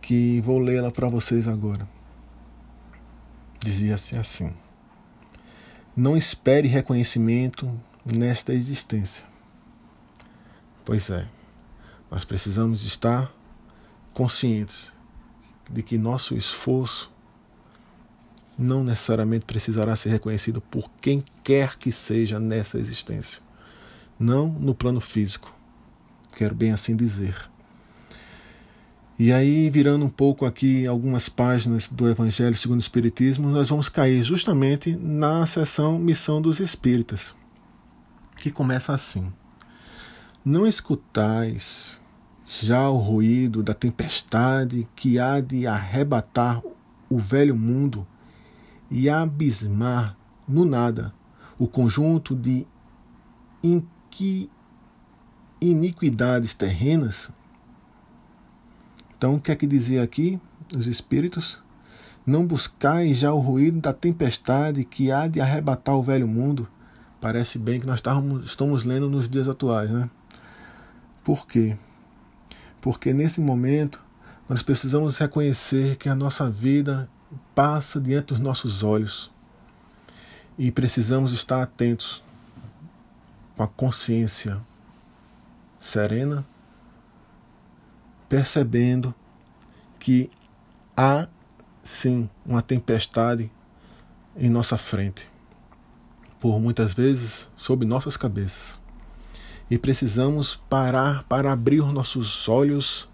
que 0.00 0.40
vou 0.42 0.58
lê-la 0.58 0.90
para 0.90 1.08
vocês 1.08 1.48
agora. 1.48 1.88
Dizia-se 3.58 4.16
assim: 4.16 4.52
Não 5.96 6.16
espere 6.16 6.68
reconhecimento 6.68 7.70
nesta 8.04 8.52
existência. 8.52 9.26
Pois 10.84 11.08
é, 11.08 11.26
nós 12.10 12.24
precisamos 12.24 12.84
estar 12.84 13.32
conscientes 14.12 14.92
de 15.70 15.82
que 15.82 15.96
nosso 15.96 16.36
esforço 16.36 17.13
não 18.58 18.84
necessariamente 18.84 19.44
precisará 19.44 19.96
ser 19.96 20.10
reconhecido 20.10 20.60
por 20.60 20.90
quem 21.00 21.22
quer 21.42 21.76
que 21.76 21.90
seja 21.90 22.38
nessa 22.38 22.78
existência 22.78 23.44
não 24.18 24.48
no 24.48 24.74
plano 24.74 25.00
físico. 25.00 25.54
Quero 26.36 26.54
bem 26.54 26.72
assim 26.72 26.96
dizer. 26.96 27.36
E 29.16 29.32
aí, 29.32 29.70
virando 29.70 30.04
um 30.04 30.10
pouco 30.10 30.44
aqui 30.44 30.86
algumas 30.88 31.28
páginas 31.28 31.88
do 31.88 32.08
Evangelho 32.08 32.56
segundo 32.56 32.80
o 32.80 32.82
Espiritismo, 32.82 33.48
nós 33.48 33.68
vamos 33.68 33.88
cair 33.88 34.22
justamente 34.24 34.96
na 34.96 35.46
seção 35.46 35.98
Missão 35.98 36.42
dos 36.42 36.58
Espíritas, 36.58 37.34
que 38.36 38.50
começa 38.50 38.92
assim: 38.92 39.32
Não 40.44 40.66
escutais 40.66 42.00
já 42.60 42.88
o 42.88 42.96
ruído 42.96 43.62
da 43.62 43.72
tempestade 43.72 44.86
que 44.96 45.18
há 45.18 45.40
de 45.40 45.64
arrebatar 45.64 46.60
o 47.08 47.18
velho 47.18 47.54
mundo 47.54 48.04
e 48.94 49.10
abismar 49.10 50.16
no 50.46 50.64
nada 50.64 51.12
o 51.58 51.66
conjunto 51.66 52.32
de 52.32 52.64
iniquidades 55.60 56.54
terrenas. 56.54 57.32
Então, 59.18 59.34
o 59.34 59.40
que 59.40 59.50
é 59.50 59.56
que 59.56 59.66
dizia 59.66 60.00
aqui 60.00 60.40
os 60.76 60.86
espíritos? 60.86 61.60
Não 62.24 62.46
buscai 62.46 63.12
já 63.12 63.32
o 63.32 63.40
ruído 63.40 63.80
da 63.80 63.92
tempestade 63.92 64.84
que 64.84 65.10
há 65.10 65.26
de 65.26 65.40
arrebatar 65.40 65.96
o 65.96 66.02
velho 66.02 66.28
mundo. 66.28 66.68
Parece 67.20 67.58
bem 67.58 67.80
que 67.80 67.86
nós 67.88 67.96
estamos, 67.96 68.44
estamos 68.44 68.84
lendo 68.84 69.10
nos 69.10 69.28
dias 69.28 69.48
atuais, 69.48 69.90
né? 69.90 70.08
Por 71.24 71.48
quê? 71.48 71.76
Porque 72.80 73.12
nesse 73.12 73.40
momento 73.40 74.00
nós 74.48 74.62
precisamos 74.62 75.18
reconhecer 75.18 75.96
que 75.96 76.08
a 76.08 76.14
nossa 76.14 76.48
vida 76.48 77.08
passa 77.54 78.00
diante 78.00 78.28
dos 78.28 78.40
nossos 78.40 78.82
olhos 78.82 79.30
e 80.58 80.70
precisamos 80.70 81.32
estar 81.32 81.62
atentos 81.62 82.22
com 83.56 83.62
a 83.62 83.68
consciência 83.68 84.60
serena, 85.80 86.46
percebendo 88.28 89.14
que 89.98 90.30
há 90.96 91.28
sim 91.82 92.28
uma 92.44 92.62
tempestade 92.62 93.50
em 94.36 94.48
nossa 94.48 94.78
frente, 94.78 95.28
por 96.40 96.60
muitas 96.60 96.94
vezes 96.94 97.50
sob 97.56 97.84
nossas 97.84 98.16
cabeças. 98.16 98.80
E 99.70 99.78
precisamos 99.78 100.56
parar 100.68 101.24
para 101.24 101.52
abrir 101.52 101.80
os 101.80 101.92
nossos 101.92 102.48
olhos 102.48 103.08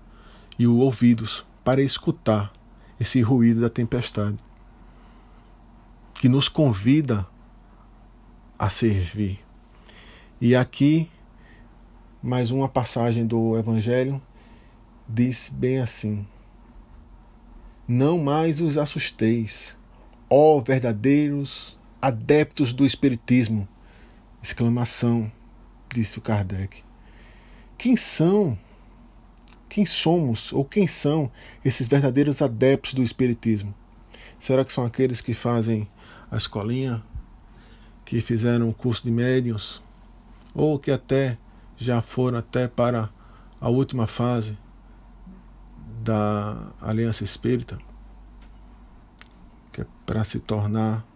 e 0.58 0.66
os 0.66 0.80
ouvidos 0.80 1.44
para 1.64 1.80
escutar 1.82 2.52
esse 3.00 3.22
ruído 3.22 3.62
da 3.62 3.70
tempestade, 3.70 4.36
que 6.14 6.28
nos 6.28 6.48
convida 6.48 7.26
a 8.58 8.68
servir. 8.68 9.40
E 10.38 10.54
aqui, 10.54 11.10
mais 12.22 12.50
uma 12.50 12.68
passagem 12.68 13.26
do 13.26 13.58
Evangelho 13.58 14.20
diz 15.08 15.50
bem 15.52 15.78
assim: 15.78 16.26
Não 17.88 18.18
mais 18.18 18.60
os 18.60 18.76
assusteis, 18.76 19.76
ó 20.28 20.60
verdadeiros 20.60 21.78
adeptos 22.02 22.72
do 22.74 22.84
Espiritismo! 22.84 23.66
Exclamação, 24.42 25.30
disse 25.94 26.18
o 26.18 26.22
Kardec. 26.22 26.82
Quem 27.76 27.96
são? 27.96 28.58
Quem 29.70 29.86
somos 29.86 30.52
ou 30.52 30.64
quem 30.64 30.88
são 30.88 31.30
esses 31.64 31.86
verdadeiros 31.86 32.42
adeptos 32.42 32.92
do 32.92 33.04
Espiritismo? 33.04 33.72
Será 34.36 34.64
que 34.64 34.72
são 34.72 34.84
aqueles 34.84 35.20
que 35.20 35.32
fazem 35.32 35.88
a 36.28 36.36
escolinha, 36.36 37.00
que 38.04 38.20
fizeram 38.20 38.68
o 38.68 38.74
curso 38.74 39.04
de 39.04 39.12
médiuns, 39.12 39.80
ou 40.52 40.76
que 40.76 40.90
até 40.90 41.38
já 41.76 42.02
foram 42.02 42.38
até 42.38 42.66
para 42.66 43.10
a 43.60 43.68
última 43.68 44.08
fase 44.08 44.58
da 46.02 46.72
Aliança 46.80 47.22
Espírita, 47.22 47.78
que 49.70 49.82
é 49.82 49.86
para 50.04 50.24
se 50.24 50.40
tornar 50.40 51.06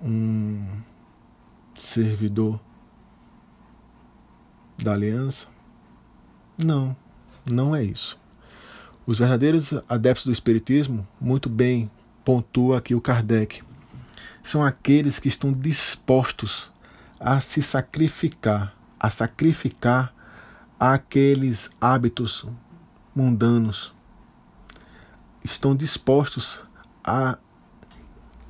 um 0.00 0.64
servidor 1.74 2.60
da 4.80 4.92
aliança? 4.92 5.48
Não, 6.56 6.96
não 7.50 7.74
é 7.74 7.82
isso. 7.82 8.18
Os 9.06 9.18
verdadeiros 9.18 9.72
adeptos 9.88 10.26
do 10.26 10.32
Espiritismo, 10.32 11.06
muito 11.20 11.48
bem 11.48 11.90
pontua 12.24 12.78
aqui 12.78 12.94
o 12.94 13.00
Kardec, 13.00 13.62
são 14.42 14.64
aqueles 14.64 15.18
que 15.18 15.28
estão 15.28 15.52
dispostos 15.52 16.70
a 17.18 17.40
se 17.40 17.62
sacrificar, 17.62 18.74
a 18.98 19.10
sacrificar 19.10 20.14
aqueles 20.78 21.70
hábitos 21.80 22.46
mundanos. 23.14 23.94
Estão 25.42 25.74
dispostos 25.74 26.62
a 27.02 27.38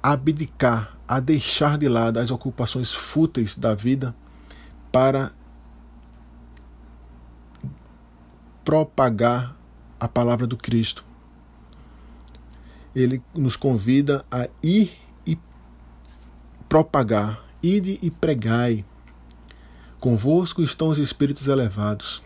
abdicar, 0.02 0.96
a 1.06 1.20
deixar 1.20 1.78
de 1.78 1.88
lado 1.88 2.18
as 2.18 2.30
ocupações 2.30 2.92
fúteis 2.92 3.54
da 3.54 3.74
vida 3.74 4.14
para 4.90 5.32
propagar 8.68 9.56
a 9.98 10.06
palavra 10.06 10.46
do 10.46 10.54
Cristo. 10.54 11.02
Ele 12.94 13.22
nos 13.34 13.56
convida 13.56 14.26
a 14.30 14.46
ir 14.62 14.92
e 15.26 15.38
propagar, 16.68 17.42
ide 17.62 17.98
e 18.02 18.10
pregai. 18.10 18.84
Convosco 19.98 20.62
estão 20.62 20.88
os 20.88 20.98
espíritos 20.98 21.48
elevados. 21.48 22.22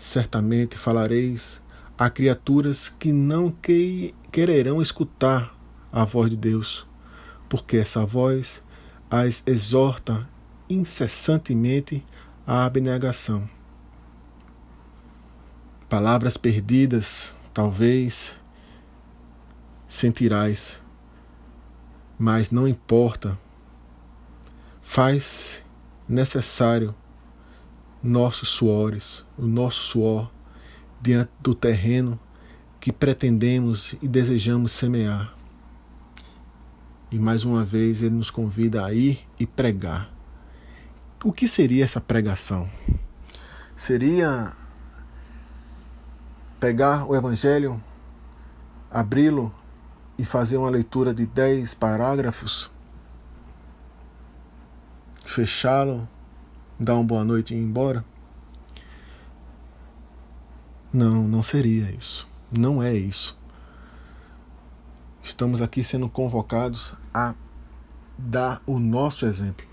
Certamente 0.00 0.76
falareis 0.76 1.62
a 1.96 2.10
criaturas 2.10 2.88
que 2.88 3.12
não 3.12 3.48
que 3.48 4.12
quererão 4.32 4.82
escutar 4.82 5.56
a 5.92 6.04
voz 6.04 6.28
de 6.28 6.36
Deus, 6.36 6.88
porque 7.48 7.76
essa 7.76 8.04
voz 8.04 8.64
as 9.08 9.44
exorta 9.46 10.28
incessantemente 10.68 12.04
à 12.44 12.64
abnegação. 12.64 13.48
Palavras 15.92 16.38
perdidas, 16.38 17.34
talvez 17.52 18.34
sentirás, 19.86 20.80
mas 22.18 22.50
não 22.50 22.66
importa. 22.66 23.38
Faz 24.80 25.62
necessário 26.08 26.94
nossos 28.02 28.48
suores, 28.48 29.22
o 29.36 29.46
nosso 29.46 29.82
suor 29.82 30.32
diante 30.98 31.30
do 31.40 31.54
terreno 31.54 32.18
que 32.80 32.90
pretendemos 32.90 33.94
e 34.00 34.08
desejamos 34.08 34.72
semear. 34.72 35.36
E 37.10 37.18
mais 37.18 37.44
uma 37.44 37.66
vez 37.66 38.02
ele 38.02 38.14
nos 38.14 38.30
convida 38.30 38.82
a 38.82 38.94
ir 38.94 39.28
e 39.38 39.46
pregar. 39.46 40.10
O 41.22 41.34
que 41.34 41.46
seria 41.46 41.84
essa 41.84 42.00
pregação? 42.00 42.66
Seria 43.76 44.56
pegar 46.62 47.10
o 47.10 47.16
Evangelho, 47.16 47.82
abri-lo 48.88 49.52
e 50.16 50.24
fazer 50.24 50.58
uma 50.58 50.70
leitura 50.70 51.12
de 51.12 51.26
dez 51.26 51.74
parágrafos, 51.74 52.70
fechá-lo, 55.24 56.08
dar 56.78 56.94
uma 56.94 57.02
boa 57.02 57.24
noite 57.24 57.52
e 57.52 57.56
ir 57.56 57.60
embora? 57.60 58.04
Não, 60.92 61.26
não 61.26 61.42
seria 61.42 61.90
isso. 61.90 62.28
Não 62.56 62.80
é 62.80 62.94
isso. 62.94 63.36
Estamos 65.20 65.60
aqui 65.60 65.82
sendo 65.82 66.08
convocados 66.08 66.94
a 67.12 67.34
dar 68.16 68.62
o 68.64 68.78
nosso 68.78 69.26
exemplo. 69.26 69.66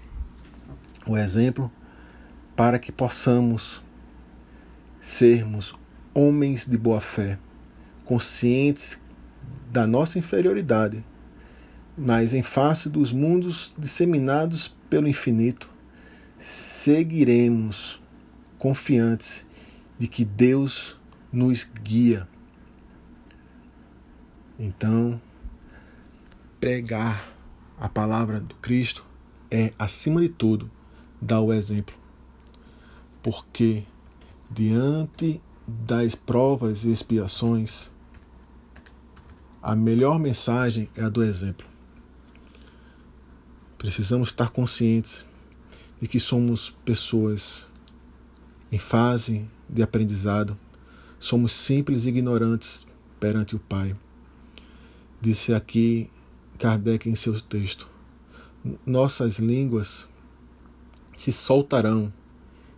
O 1.05 1.15
exemplo 1.15 1.71
para 2.55 2.79
que 2.79 2.91
possamos 2.91 3.83
sermos 4.99 5.77
homens 6.13 6.65
de 6.65 6.77
boa 6.77 6.99
fé, 7.01 7.37
conscientes 8.05 8.99
da 9.71 9.85
nossa 9.85 10.17
inferioridade, 10.17 11.03
mas 11.97 12.33
em 12.33 12.41
face 12.41 12.89
dos 12.89 13.11
mundos 13.11 13.73
disseminados 13.77 14.75
pelo 14.89 15.07
infinito, 15.07 15.69
seguiremos 16.37 18.01
confiantes 18.57 19.45
de 19.97 20.07
que 20.07 20.23
Deus 20.23 20.97
nos 21.31 21.63
guia. 21.63 22.27
Então, 24.57 25.21
pregar 26.59 27.23
a 27.79 27.87
palavra 27.87 28.39
do 28.39 28.55
Cristo 28.55 29.05
é, 29.49 29.73
acima 29.77 30.21
de 30.21 30.29
tudo, 30.29 30.69
dar 31.21 31.41
o 31.41 31.53
exemplo. 31.53 31.95
Porque 33.21 33.83
diante 34.49 35.41
das 35.69 36.15
provas 36.15 36.83
e 36.83 36.89
expiações, 36.89 37.91
a 39.61 39.75
melhor 39.75 40.17
mensagem 40.17 40.89
é 40.95 41.03
a 41.03 41.09
do 41.09 41.21
exemplo. 41.21 41.67
Precisamos 43.77 44.29
estar 44.29 44.49
conscientes 44.49 45.23
de 46.01 46.07
que 46.07 46.19
somos 46.19 46.71
pessoas 46.83 47.67
em 48.71 48.79
fase 48.79 49.47
de 49.69 49.83
aprendizado, 49.83 50.57
somos 51.19 51.51
simples 51.51 52.05
e 52.05 52.09
ignorantes 52.09 52.87
perante 53.19 53.55
o 53.55 53.59
Pai. 53.59 53.95
Disse 55.21 55.53
aqui 55.53 56.09
Kardec 56.57 57.07
em 57.07 57.15
seu 57.15 57.39
texto: 57.39 57.87
Nossas 58.85 59.37
línguas 59.37 60.09
se 61.15 61.31
soltarão 61.31 62.11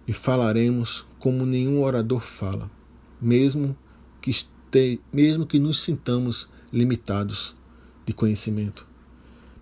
e 0.05 0.11
falaremos 0.11 1.05
como 1.19 1.45
nenhum 1.45 1.81
orador 1.81 2.21
fala 2.21 2.69
mesmo 3.21 3.77
que, 4.19 4.29
este, 4.29 4.99
mesmo 5.13 5.45
que 5.45 5.59
nos 5.59 5.83
sintamos 5.83 6.49
limitados 6.71 7.55
de 8.05 8.13
conhecimento. 8.13 8.87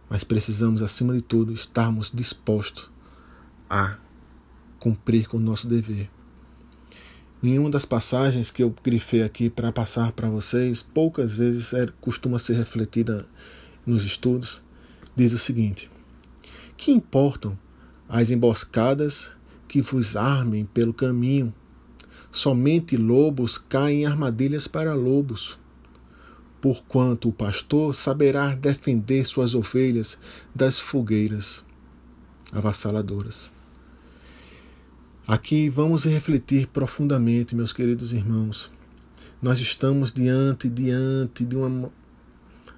Mas 0.10 0.24
precisamos, 0.24 0.82
acima 0.82 1.14
de 1.14 1.22
tudo, 1.22 1.54
estarmos 1.54 2.12
dispostos 2.14 2.90
a 3.70 3.98
cumprir 4.80 5.28
com 5.28 5.38
o 5.38 5.42
nosso 5.42 5.68
dever, 5.68 6.10
Em 7.42 7.58
uma 7.58 7.70
das 7.70 7.86
passagens 7.86 8.52
que 8.52 8.62
eu 8.62 8.74
grifei 8.84 9.24
aqui 9.24 9.50
para 9.50 9.72
passar 9.72 10.12
para 10.12 10.30
vocês, 10.30 10.84
poucas 10.84 11.38
vezes 11.38 11.74
é, 11.74 11.88
costuma 12.02 12.38
ser 12.38 12.56
refletida 12.56 13.26
nos 13.86 14.04
estudos, 14.04 14.62
diz 15.16 15.32
o 15.32 15.38
seguinte: 15.38 15.90
Que 16.76 16.92
importam 16.92 17.58
as 18.10 18.30
emboscadas 18.30 19.32
que 19.70 19.82
vos 19.82 20.18
armem 20.18 20.66
pelo 20.66 20.94
caminho? 20.94 21.54
Somente 22.32 22.96
lobos 22.96 23.58
caem 23.58 24.02
em 24.02 24.06
armadilhas 24.06 24.68
para 24.68 24.94
lobos. 24.94 25.60
Porquanto 26.62 27.30
o 27.30 27.34
pastor 27.34 27.96
saberá 27.96 28.54
defender 28.54 29.26
suas 29.26 29.56
ovelhas 29.56 30.18
das 30.54 30.80
fogueiras 30.80 31.64
avassaladoras. 32.52 33.52
Aqui 35.28 35.70
vamos 35.70 36.06
refletir 36.06 36.68
profundamente, 36.68 37.56
meus 37.56 37.72
queridos 37.72 38.14
irmãos. 38.14 38.72
Nós 39.42 39.60
estamos 39.60 40.12
diante, 40.12 40.68
diante 40.68 41.46
de 41.46 41.56
uma 41.56 41.92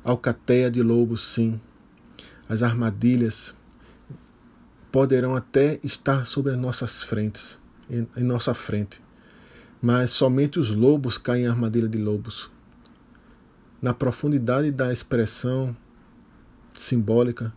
alcateia 0.04 0.70
de 0.70 0.84
lobos, 0.84 1.22
sim. 1.22 1.60
As 2.48 2.62
armadilhas 2.62 3.56
poderão 4.92 5.36
até 5.36 5.80
estar 5.84 6.26
sobre 6.26 6.52
as 6.52 6.58
nossas 6.58 7.02
frentes, 7.02 7.60
em, 7.90 8.24
nossa 8.24 8.54
frente. 8.54 9.02
Mas 9.82 10.12
somente 10.12 10.60
os 10.60 10.70
lobos 10.70 11.18
caem 11.18 11.46
em 11.46 11.48
armadilha 11.48 11.88
de 11.88 11.98
lobos. 11.98 12.52
Na 13.82 13.94
profundidade 13.94 14.72
da 14.72 14.94
expressão 14.94 15.76
simbólica, 16.74 17.54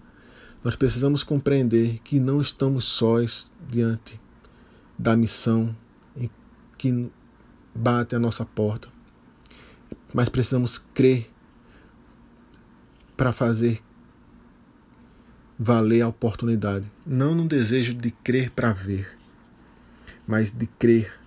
nós 0.62 0.74
precisamos 0.74 1.22
compreender 1.22 1.98
que 1.98 2.18
não 2.18 2.40
estamos 2.40 2.86
sós 2.86 3.52
diante 3.68 4.18
da 4.98 5.14
missão 5.14 5.76
que 6.78 7.10
bate 7.74 8.14
a 8.14 8.18
nossa 8.18 8.44
porta. 8.44 8.88
Mas 10.12 10.28
precisamos 10.28 10.78
crer 10.78 11.30
para 13.16 13.32
fazer 13.32 13.80
valer 15.58 16.02
a 16.02 16.08
oportunidade. 16.08 16.90
Não 17.06 17.34
no 17.34 17.46
desejo 17.46 17.94
de 17.94 18.10
crer 18.10 18.50
para 18.50 18.72
ver, 18.72 19.18
mas 20.26 20.50
de 20.50 20.66
crer, 20.66 21.18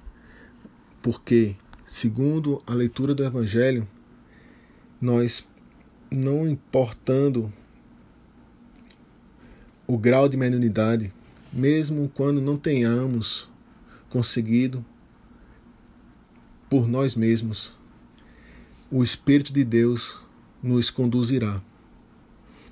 porque, 1.01 1.55
segundo 1.85 2.61
a 2.65 2.73
leitura 2.73 3.13
do 3.13 3.23
Evangelho, 3.23 3.87
nós, 4.99 5.47
não 6.11 6.47
importando 6.47 7.51
o 9.85 9.97
grau 9.97 10.27
de 10.27 10.35
mediunidade, 10.35 11.13
mesmo 11.51 12.11
quando 12.13 12.41
não 12.41 12.57
tenhamos 12.57 13.49
conseguido 14.09 14.85
por 16.69 16.87
nós 16.87 17.15
mesmos, 17.15 17.73
o 18.91 19.03
Espírito 19.03 19.53
de 19.53 19.63
Deus 19.63 20.17
nos 20.61 20.89
conduzirá. 20.89 21.61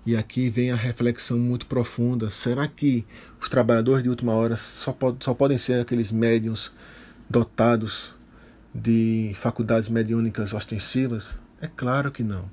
E 0.05 0.15
aqui 0.15 0.49
vem 0.49 0.71
a 0.71 0.75
reflexão 0.75 1.39
muito 1.39 1.65
profunda: 1.65 2.29
será 2.29 2.67
que 2.67 3.05
os 3.39 3.49
trabalhadores 3.49 4.03
de 4.03 4.09
última 4.09 4.33
hora 4.33 4.55
só, 4.55 4.95
só 5.19 5.33
podem 5.33 5.57
ser 5.57 5.79
aqueles 5.81 6.11
médiums 6.11 6.71
dotados 7.29 8.15
de 8.73 9.31
faculdades 9.35 9.89
mediúnicas 9.89 10.53
ostensivas? 10.53 11.39
É 11.61 11.67
claro 11.67 12.11
que 12.11 12.23
não. 12.23 12.49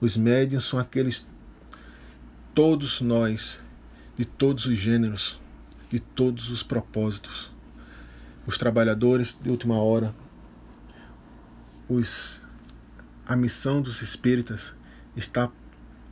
Os 0.00 0.16
médiums 0.16 0.64
são 0.64 0.78
aqueles, 0.78 1.26
todos 2.54 3.00
nós, 3.00 3.60
de 4.16 4.24
todos 4.24 4.66
os 4.66 4.76
gêneros, 4.76 5.40
de 5.90 6.00
todos 6.00 6.50
os 6.50 6.62
propósitos 6.62 7.52
os 8.46 8.58
trabalhadores 8.58 9.38
de 9.40 9.50
última 9.50 9.80
hora, 9.80 10.14
os, 11.88 12.40
a 13.26 13.36
missão 13.36 13.80
dos 13.80 14.02
espíritas 14.02 14.74
está. 15.16 15.50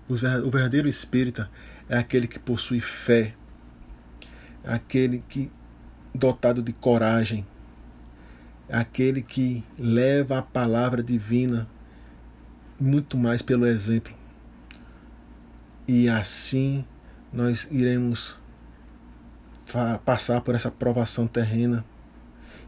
O 0.09 0.51
verdadeiro 0.51 0.89
espírita 0.89 1.49
é 1.89 1.97
aquele 1.97 2.27
que 2.27 2.39
possui 2.39 2.81
fé, 2.81 3.35
é 4.65 4.73
aquele 4.73 5.23
que 5.29 5.51
dotado 6.13 6.61
de 6.63 6.73
coragem, 6.73 7.47
aquele 8.71 9.23
que 9.23 9.65
leva 9.79 10.39
a 10.39 10.43
palavra 10.43 11.03
divina 11.03 11.69
muito 12.79 13.17
mais 13.17 13.43
pelo 13.43 13.67
exemplo. 13.67 14.15
E 15.87 16.09
assim 16.09 16.85
nós 17.33 17.69
iremos 17.71 18.39
passar 20.05 20.41
por 20.41 20.55
essa 20.55 20.71
provação 20.71 21.27
terrena 21.27 21.85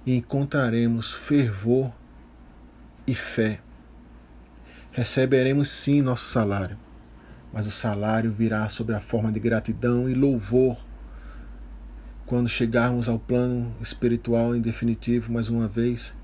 e 0.05 0.17
encontraremos 0.17 1.13
fervor 1.13 1.93
e 3.07 3.15
fé. 3.15 3.61
Receberemos 4.93 5.71
sim 5.71 6.03
nosso 6.03 6.27
salário, 6.29 6.77
mas 7.53 7.67
o 7.67 7.71
salário 7.71 8.31
virá 8.31 8.69
sob 8.69 8.93
a 8.93 9.01
forma 9.01 9.33
de 9.33 9.41
gratidão 9.41 10.09
e 10.09 10.15
louvor. 10.15 10.77
Quando 12.33 12.49
chegarmos 12.49 13.11
ao 13.11 13.19
plano 13.19 13.71
espiritual 13.79 14.57
em 14.57 14.61
definitivo, 14.63 15.31
mais 15.31 15.51
uma 15.51 15.69
vez, 15.69 16.15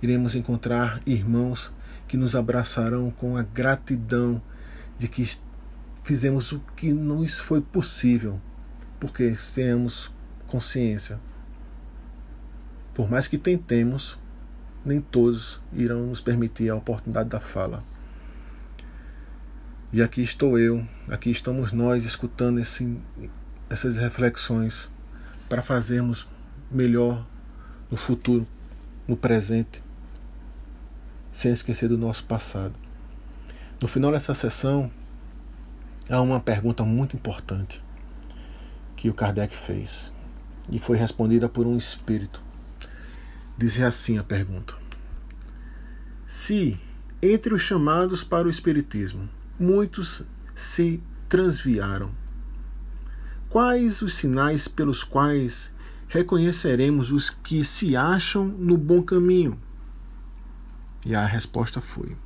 iremos 0.00 0.36
encontrar 0.36 1.02
irmãos 1.04 1.74
que 2.06 2.16
nos 2.16 2.36
abraçarão 2.36 3.10
com 3.10 3.36
a 3.36 3.42
gratidão 3.42 4.40
de 4.96 5.08
que 5.08 5.28
fizemos 6.04 6.52
o 6.52 6.60
que 6.76 6.92
nos 6.92 7.36
foi 7.36 7.60
possível, 7.60 8.40
porque 9.00 9.34
temos 9.56 10.14
consciência 10.46 11.18
por 12.94 13.10
mais 13.10 13.26
que 13.26 13.36
tentemos, 13.36 14.20
nem 14.84 15.00
todos 15.00 15.60
irão 15.72 16.06
nos 16.06 16.20
permitir 16.20 16.70
a 16.70 16.76
oportunidade 16.76 17.28
da 17.28 17.40
fala. 17.40 17.82
E 19.92 20.00
aqui 20.00 20.22
estou 20.22 20.60
eu, 20.60 20.86
aqui 21.08 21.28
estamos 21.28 21.72
nós 21.72 22.04
escutando 22.04 22.60
esse, 22.60 22.96
essas 23.68 23.98
reflexões 23.98 24.94
para 25.48 25.62
fazermos 25.62 26.26
melhor 26.70 27.24
no 27.90 27.96
futuro, 27.96 28.46
no 29.06 29.16
presente, 29.16 29.82
sem 31.30 31.52
esquecer 31.52 31.88
do 31.88 31.98
nosso 31.98 32.24
passado. 32.24 32.74
No 33.80 33.86
final 33.86 34.10
dessa 34.10 34.34
sessão, 34.34 34.90
há 36.08 36.20
uma 36.20 36.40
pergunta 36.40 36.82
muito 36.84 37.14
importante 37.14 37.84
que 38.96 39.10
o 39.10 39.14
Kardec 39.14 39.54
fez 39.54 40.10
e 40.70 40.78
foi 40.78 40.96
respondida 40.96 41.48
por 41.48 41.66
um 41.66 41.76
espírito. 41.76 42.42
Dizia 43.56 43.86
assim 43.86 44.18
a 44.18 44.24
pergunta: 44.24 44.74
Se 46.26 46.78
entre 47.22 47.54
os 47.54 47.62
chamados 47.62 48.24
para 48.24 48.46
o 48.46 48.50
Espiritismo 48.50 49.28
muitos 49.58 50.24
se 50.54 51.02
transviaram, 51.28 52.10
quais 53.48 54.02
os 54.02 54.14
sinais 54.14 54.68
pelos 54.68 55.02
quais 55.02 55.72
reconheceremos 56.08 57.10
os 57.10 57.30
que 57.30 57.64
se 57.64 57.96
acham 57.96 58.46
no 58.46 58.76
bom 58.76 59.02
caminho? 59.02 59.58
E 61.04 61.14
a 61.14 61.24
resposta 61.24 61.80
foi: 61.80 62.16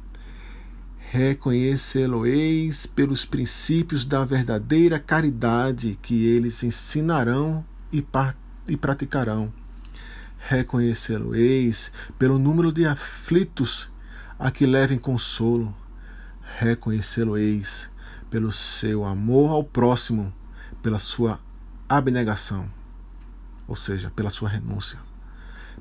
Reconhecê-lo-eis 1.11 2.87
pelos 2.87 3.25
princípios 3.25 4.07
da 4.07 4.25
verdadeira 4.25 4.99
caridade 4.99 5.99
que 6.01 6.27
eles 6.27 6.63
ensinarão 6.63 7.65
e, 7.93 8.05
e 8.69 8.77
praticarão 8.77 9.53
reconhecê-lo-eis 10.49 11.93
pelo 12.19 12.39
número 12.39 12.73
de 12.73 12.87
aflitos 12.87 13.91
a 14.39 14.51
que 14.51 14.65
levem 14.65 14.99
consolo, 14.99 15.75
reconhecê-lo-eis 16.59 17.91
pelo 18.31 18.51
seu 18.51 19.05
amor 19.05 19.51
ao 19.51 19.63
próximo, 19.63 20.33
pela 20.83 20.99
sua 20.99 21.39
abnegação, 21.89 22.71
ou 23.67 23.77
seja, 23.77 24.11
pela 24.11 24.31
sua 24.31 24.49
renúncia, 24.49 24.99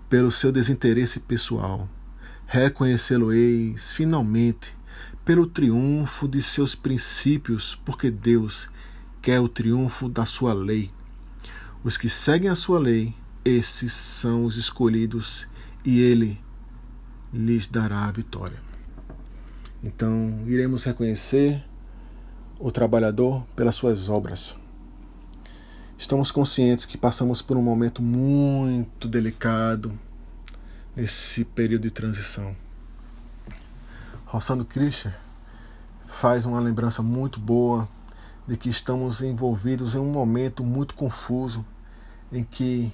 pelo 0.09 0.31
seu 0.31 0.51
desinteresse 0.51 1.19
pessoal, 1.19 1.87
reconhecê-lo-eis 2.47 3.91
finalmente 3.91 4.75
pelo 5.23 5.45
triunfo 5.45 6.27
de 6.27 6.41
seus 6.41 6.73
princípios, 6.73 7.79
porque 7.85 8.09
Deus 8.09 8.69
quer 9.21 9.39
o 9.39 9.47
triunfo 9.47 10.09
da 10.09 10.25
sua 10.25 10.53
lei. 10.53 10.91
Os 11.83 11.97
que 11.97 12.09
seguem 12.09 12.49
a 12.49 12.55
sua 12.55 12.79
lei 12.79 13.13
esses 13.45 13.93
são 13.93 14.43
os 14.45 14.57
escolhidos 14.57 15.47
e 15.85 15.99
ele 16.01 16.41
lhes 17.33 17.67
dará 17.67 18.05
a 18.05 18.11
vitória. 18.11 18.59
Então, 19.83 20.43
iremos 20.45 20.83
reconhecer 20.83 21.63
o 22.59 22.69
trabalhador 22.69 23.45
pelas 23.55 23.75
suas 23.75 24.09
obras. 24.09 24.57
Estamos 25.99 26.31
conscientes 26.31 26.85
que 26.85 26.97
passamos 26.97 27.41
por 27.41 27.57
um 27.57 27.61
momento 27.61 28.01
muito 28.01 29.05
delicado 29.05 29.99
nesse 30.95 31.43
período 31.43 31.81
de 31.81 31.91
transição. 31.91 32.55
Rossano 34.25 34.63
Christian 34.63 35.13
faz 36.07 36.45
uma 36.45 36.61
lembrança 36.61 37.03
muito 37.03 37.37
boa 37.37 37.85
de 38.47 38.55
que 38.55 38.69
estamos 38.69 39.21
envolvidos 39.21 39.93
em 39.93 39.97
um 39.97 40.09
momento 40.09 40.63
muito 40.63 40.95
confuso 40.95 41.65
em 42.31 42.45
que 42.45 42.89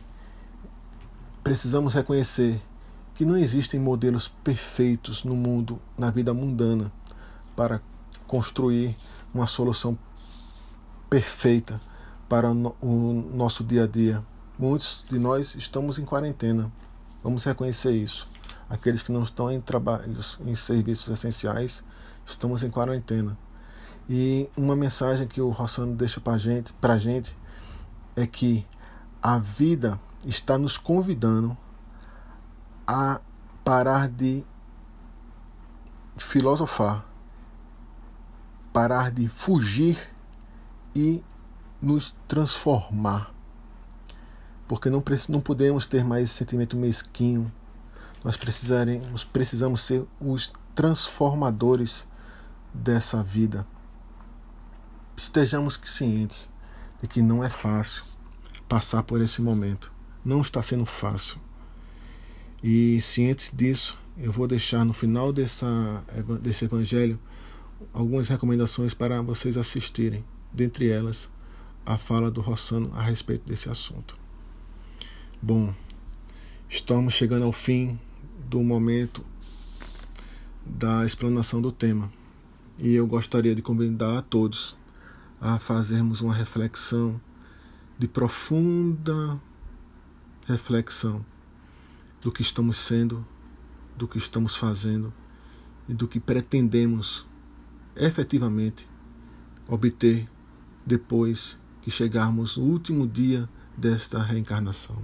precisamos 1.44 1.94
reconhecer 1.94 2.60
que 3.14 3.24
não 3.24 3.38
existem 3.38 3.80
modelos 3.80 4.28
perfeitos 4.28 5.24
no 5.24 5.36
mundo, 5.36 5.80
na 5.96 6.10
vida 6.10 6.34
mundana, 6.34 6.92
para 7.56 7.80
construir 8.26 8.98
uma 9.32 9.46
solução 9.46 9.96
perfeita 11.08 11.80
para 12.28 12.52
o 12.52 13.30
nosso 13.34 13.64
dia 13.64 13.84
a 13.84 13.88
dia. 13.88 14.24
Muitos 14.58 15.06
de 15.10 15.20
nós 15.20 15.56
estamos 15.56 16.00
em 16.00 16.06
quarentena. 16.06 16.72
Vamos 17.24 17.44
reconhecer 17.44 17.92
isso. 17.92 18.28
Aqueles 18.70 19.04
que 19.04 19.12
não 19.12 19.24
estão 19.24 19.52
em 19.52 19.62
trabalhos, 19.62 20.40
em 20.46 20.56
serviços 20.56 21.10
essenciais, 21.10 21.84
estamos 22.26 22.64
em 22.64 22.70
quarentena. 22.70 23.38
E 24.10 24.50
uma 24.56 24.76
mensagem 24.76 25.28
que 25.28 25.42
o 25.42 25.50
Rossano 25.50 25.96
deixa 25.96 26.20
para 26.20 26.38
gente, 26.38 26.74
a 26.82 26.98
gente 26.98 27.36
é 28.16 28.26
que 28.26 28.66
a 29.22 29.40
vida 29.40 30.00
está 30.26 30.58
nos 30.58 30.78
convidando 30.78 31.58
a 32.88 33.20
parar 33.64 34.08
de 34.08 34.46
filosofar, 36.18 37.06
parar 38.72 39.12
de 39.12 39.28
fugir 39.28 39.98
e 40.96 41.24
nos 41.82 42.16
transformar. 42.28 43.34
Porque 44.68 44.90
não, 44.90 45.04
não 45.30 45.42
podemos 45.42 45.86
ter 45.86 46.04
mais 46.04 46.26
esse 46.26 46.34
sentimento 46.34 46.76
mesquinho. 46.76 47.52
Nós 48.24 48.36
precisaremos, 48.36 49.24
precisamos 49.24 49.82
ser 49.82 50.06
os 50.20 50.54
transformadores 50.74 52.08
dessa 52.74 53.24
vida. 53.24 53.66
Estejamos 55.16 55.80
cientes 55.84 56.52
de 57.02 57.08
que 57.08 57.22
não 57.22 57.44
é 57.44 57.50
fácil 57.50 58.04
passar 58.68 59.04
por 59.04 59.22
esse 59.22 59.42
momento. 59.42 59.92
Não 60.24 60.42
está 60.42 60.62
sendo 60.64 60.86
fácil. 60.86 61.40
E 62.64 63.00
cientes 63.00 63.52
disso, 63.54 63.98
eu 64.18 64.32
vou 64.32 64.48
deixar 64.48 64.84
no 64.84 64.94
final 64.94 65.32
dessa, 65.32 66.04
desse 66.42 66.66
evangelho 66.66 67.20
algumas 67.94 68.28
recomendações 68.28 68.94
para 68.94 69.22
vocês 69.22 69.58
assistirem. 69.58 70.26
Dentre 70.52 70.90
elas, 70.90 71.30
a 71.86 71.98
fala 71.98 72.32
do 72.32 72.42
Rossano 72.42 72.92
a 72.96 73.02
respeito 73.02 73.48
desse 73.48 73.70
assunto. 73.70 74.18
Bom, 75.42 75.74
estamos 76.68 77.14
chegando 77.14 77.46
ao 77.46 77.52
fim 77.52 78.00
do 78.50 78.64
momento 78.64 79.24
da 80.66 81.06
explanação 81.06 81.62
do 81.62 81.72
tema 81.72 82.12
e 82.80 82.94
eu 82.96 83.06
gostaria 83.06 83.54
de 83.54 83.62
convidar 83.62 84.18
a 84.18 84.22
todos 84.22 84.76
a 85.40 85.60
fazermos 85.60 86.22
uma 86.22 86.34
reflexão 86.34 87.22
de 88.00 88.08
profunda 88.08 89.40
reflexão 90.48 91.26
do 92.22 92.32
que 92.32 92.42
estamos 92.42 92.78
sendo, 92.78 93.26
do 93.96 94.08
que 94.08 94.18
estamos 94.18 94.56
fazendo 94.56 95.14
e 95.88 95.94
do 95.94 96.08
que 96.08 96.20
pretendemos 96.20 97.26
efetivamente 97.96 98.88
obter 99.68 100.28
depois 100.86 101.60
que 101.86 101.92
chegarmos 101.92 102.58
no 102.58 102.64
último 102.64 103.08
dia 103.08 103.48
desta 103.78 104.20
reencarnação. 104.20 104.98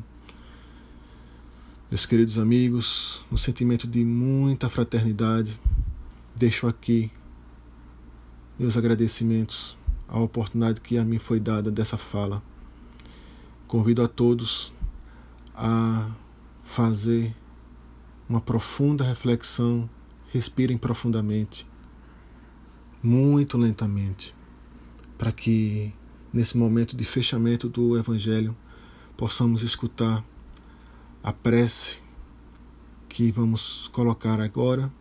Meus 1.92 2.08
queridos 2.08 2.40
amigos, 2.40 3.24
no 3.30 3.38
sentimento 3.38 3.88
de 3.88 4.04
muita 4.04 4.68
fraternidade, 4.68 5.60
deixo 6.36 6.66
aqui 6.66 7.12
meus 8.58 8.76
agradecimentos 8.76 9.78
à 10.08 10.18
oportunidade 10.18 10.82
que 10.82 10.98
a 10.98 11.06
mim 11.06 11.20
foi 11.20 11.40
dada 11.40 11.70
dessa 11.70 12.00
fala. 12.00 12.42
Convido 13.68 14.02
a 14.02 14.08
todos 14.08 14.74
a 15.54 16.10
fazer 16.64 17.32
uma 18.28 18.42
profunda 18.42 19.04
reflexão, 19.04 19.88
respirem 20.32 20.80
profundamente, 20.80 21.68
muito 23.04 23.56
lentamente, 23.56 24.34
para 25.16 25.32
que 25.32 25.94
nesse 26.34 26.58
momento 26.58 26.96
de 26.96 27.04
fechamento 27.04 27.68
do 27.68 27.98
Evangelho, 27.98 28.56
possamos 29.18 29.64
escutar 29.64 30.24
a 31.24 31.32
prece 31.32 32.00
que 33.08 33.32
vamos 33.32 33.88
colocar 33.90 34.40
agora 34.40 34.92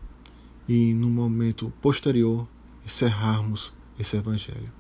e 0.69 0.93
no 0.95 1.09
momento 1.09 1.73
posterior 1.81 2.47
encerrarmos 2.85 3.73
esse 3.99 4.17
Evangelho. 4.17 4.80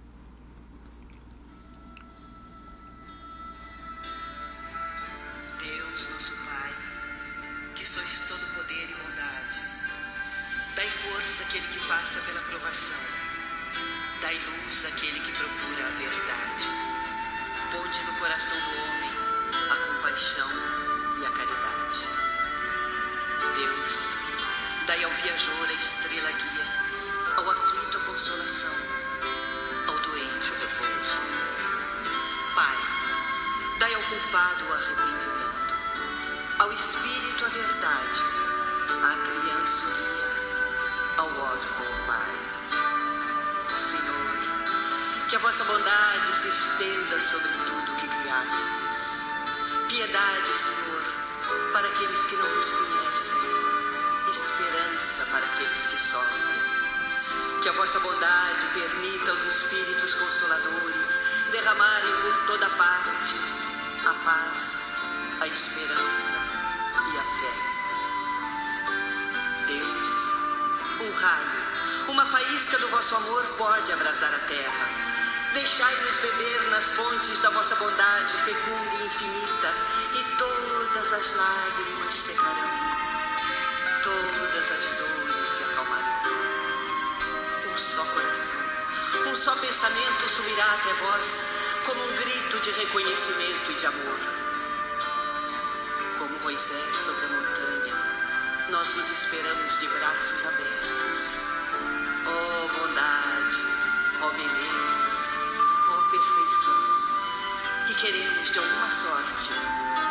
Que 57.60 57.68
a 57.68 57.72
vossa 57.72 58.00
bondade 58.00 58.66
permita 58.72 59.30
aos 59.32 59.44
Espíritos 59.44 60.14
Consoladores 60.14 61.18
derramarem 61.52 62.12
por 62.22 62.46
toda 62.46 62.70
parte 62.70 63.34
a 64.06 64.14
paz, 64.24 64.86
a 65.40 65.46
esperança 65.46 66.36
e 67.12 67.18
a 67.18 67.22
fé. 67.22 67.52
Deus, 69.66 70.08
um 71.00 71.12
raio 71.12 71.70
uma 72.08 72.26
faísca 72.26 72.76
do 72.78 72.88
vosso 72.88 73.14
amor 73.14 73.44
pode 73.56 73.92
abrasar 73.92 74.34
a 74.34 74.38
terra. 74.40 74.88
Deixai-nos 75.52 76.18
beber 76.18 76.70
nas 76.70 76.92
fontes 76.92 77.38
da 77.40 77.50
vossa 77.50 77.76
bondade 77.76 78.32
fecunda 78.34 78.94
e 78.96 79.06
infinita, 79.06 79.74
e 80.14 80.24
todas 80.36 81.12
as 81.12 81.34
lágrimas 81.36 82.14
secarão, 82.14 82.70
todas 84.02 84.72
as 84.72 84.84
dores 84.98 85.29
só 89.40 89.56
pensamento 89.56 90.28
subirá 90.28 90.74
até 90.74 90.92
vós, 90.92 91.46
como 91.86 92.04
um 92.04 92.14
grito 92.14 92.60
de 92.60 92.70
reconhecimento 92.72 93.72
e 93.72 93.74
de 93.74 93.86
amor. 93.86 94.18
Como 96.18 96.38
Moisés 96.40 96.94
sobre 96.94 97.24
a 97.24 97.28
montanha, 97.28 97.94
nós 98.68 98.92
vos 98.92 99.08
esperamos 99.08 99.78
de 99.78 99.88
braços 99.88 100.44
abertos 100.44 101.40
Ó 102.26 102.30
oh, 102.30 102.68
bondade, 102.68 103.64
ó 104.20 104.26
oh, 104.26 104.30
beleza, 104.32 105.06
ó 105.88 105.98
oh, 105.98 106.02
perfeição. 106.10 106.84
E 107.88 107.94
queremos 107.94 108.50
de 108.50 108.58
alguma 108.58 108.90
sorte 108.90 109.52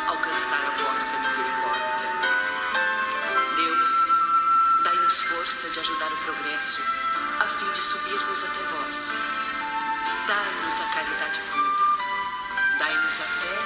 alcançar 0.08 0.60
a 0.60 0.70
vossa 0.70 1.18
misericórdia. 1.20 2.08
Deus, 3.54 3.92
dai-nos 4.82 5.20
força 5.20 5.70
de 5.70 5.78
ajudar 5.78 6.12
o 6.12 6.16
progresso, 6.16 6.82
a 7.38 7.44
fim 7.44 7.70
de 7.70 7.80
subirmos 7.80 8.42
até. 8.42 8.59
Dai-nos 10.30 10.80
a 10.80 10.84
caridade 10.94 11.40
pura, 11.50 12.78
dai-nos 12.78 13.20
a 13.20 13.24
fé 13.24 13.58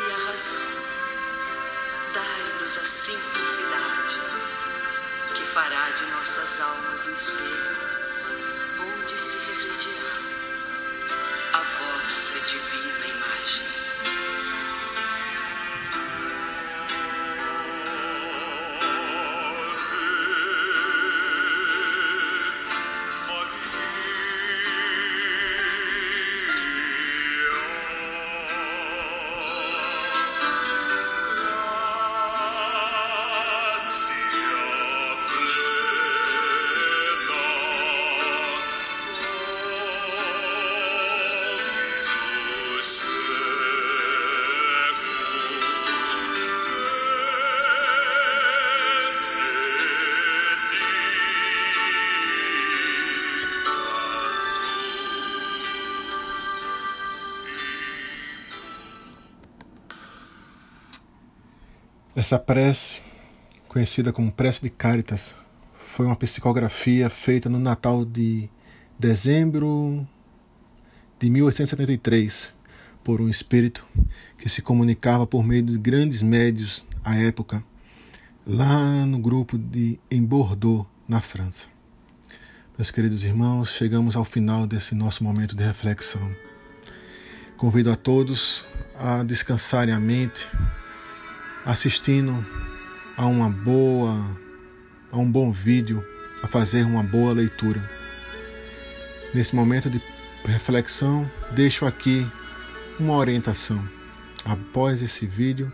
e 0.00 0.12
a 0.12 0.16
razão. 0.28 0.72
Dai-nos 2.14 2.78
a 2.78 2.84
simplicidade 2.86 4.18
que 5.34 5.42
fará 5.44 5.90
de 5.90 6.06
nossas 6.06 6.60
almas 6.62 7.06
um 7.06 7.12
espelho 7.12 7.76
onde 8.80 9.12
se 9.12 9.36
refletirá 9.36 10.16
a 11.52 11.58
vossa 11.58 12.40
divina 12.40 13.06
imagem. 13.06 13.83
Essa 62.16 62.38
prece, 62.38 63.00
conhecida 63.66 64.12
como 64.12 64.30
Prece 64.30 64.62
de 64.62 64.70
Caritas, 64.70 65.34
foi 65.74 66.06
uma 66.06 66.14
psicografia 66.14 67.10
feita 67.10 67.48
no 67.48 67.58
Natal 67.58 68.04
de 68.04 68.48
dezembro 68.96 70.06
de 71.18 71.28
1873 71.28 72.54
por 73.02 73.20
um 73.20 73.28
espírito 73.28 73.84
que 74.38 74.48
se 74.48 74.62
comunicava 74.62 75.26
por 75.26 75.42
meio 75.42 75.64
de 75.64 75.76
grandes 75.76 76.22
médios 76.22 76.86
à 77.02 77.16
época, 77.16 77.64
lá 78.46 79.04
no 79.04 79.18
grupo 79.18 79.58
de 79.58 79.98
em 80.08 80.22
Bordeaux, 80.22 80.86
na 81.08 81.20
França. 81.20 81.66
Meus 82.78 82.92
queridos 82.92 83.24
irmãos, 83.24 83.70
chegamos 83.70 84.14
ao 84.14 84.24
final 84.24 84.68
desse 84.68 84.94
nosso 84.94 85.24
momento 85.24 85.56
de 85.56 85.64
reflexão. 85.64 86.32
Convido 87.56 87.90
a 87.90 87.96
todos 87.96 88.64
a 88.94 89.24
descansarem 89.24 89.92
a 89.92 89.98
mente, 89.98 90.48
assistindo 91.64 92.44
a 93.16 93.26
uma 93.26 93.48
boa, 93.48 94.14
a 95.10 95.18
um 95.18 95.30
bom 95.30 95.50
vídeo, 95.50 96.04
a 96.42 96.48
fazer 96.48 96.84
uma 96.84 97.02
boa 97.02 97.32
leitura. 97.32 97.88
Nesse 99.32 99.56
momento 99.56 99.88
de 99.88 100.00
reflexão, 100.44 101.30
deixo 101.52 101.86
aqui 101.86 102.26
uma 102.98 103.14
orientação. 103.14 103.82
Após 104.44 105.02
esse 105.02 105.26
vídeo, 105.26 105.72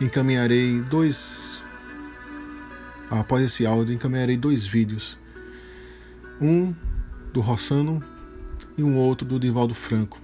encaminharei 0.00 0.80
dois. 0.82 1.60
Após 3.10 3.44
esse 3.44 3.66
áudio, 3.66 3.94
encaminharei 3.94 4.36
dois 4.36 4.66
vídeos. 4.66 5.18
Um 6.40 6.74
do 7.32 7.40
Rossano 7.40 8.02
e 8.76 8.82
um 8.82 8.96
outro 8.96 9.26
do 9.26 9.38
Divaldo 9.38 9.74
Franco. 9.74 10.20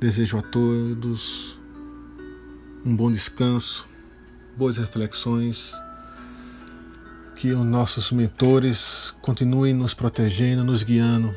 Desejo 0.00 0.38
a 0.38 0.42
todos 0.42 1.58
um 2.84 2.96
bom 2.96 3.12
descanso, 3.12 3.86
boas 4.56 4.76
reflexões, 4.76 5.72
que 7.36 7.52
os 7.52 7.66
nossos 7.66 8.12
mentores 8.12 9.14
continuem 9.20 9.74
nos 9.74 9.94
protegendo, 9.94 10.62
nos 10.62 10.82
guiando 10.82 11.34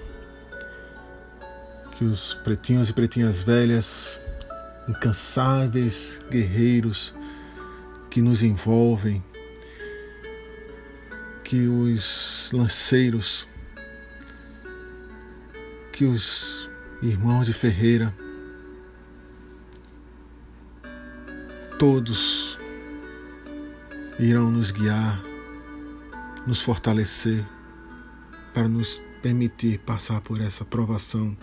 que 1.97 2.03
os 2.03 2.33
pretinhos 2.33 2.89
e 2.89 2.93
pretinhas 2.93 3.41
velhas, 3.41 4.19
incansáveis 4.87 6.19
guerreiros 6.29 7.13
que 8.11 8.21
nos 8.21 8.43
envolvem, 8.43 9.23
que 11.43 11.67
os 11.67 12.49
lanceiros, 12.53 13.47
que 15.93 16.03
os 16.03 16.69
irmãos 17.01 17.45
de 17.45 17.53
Ferreira, 17.53 18.13
todos 21.79 22.54
irão 24.19 24.49
nos 24.49 24.71
guiar, 24.71 25.21
nos 26.47 26.61
fortalecer 26.61 27.45
para 28.53 28.67
nos 28.67 29.01
permitir 29.21 29.79
passar 29.79 30.21
por 30.21 30.39
essa 30.39 30.63
provação 30.63 31.35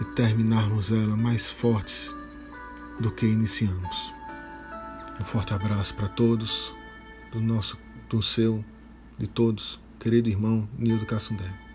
e 0.00 0.04
terminarmos 0.14 0.90
ela 0.90 1.16
mais 1.16 1.50
fortes 1.50 2.14
do 3.00 3.10
que 3.10 3.26
iniciamos. 3.26 4.14
Um 5.20 5.24
forte 5.24 5.52
abraço 5.52 5.94
para 5.94 6.08
todos, 6.08 6.74
do 7.32 7.40
nosso, 7.40 7.76
do 8.08 8.22
seu, 8.22 8.64
de 9.18 9.26
todos, 9.26 9.80
querido 9.98 10.28
irmão 10.28 10.68
Nildo 10.78 11.04
Cassundé. 11.04 11.67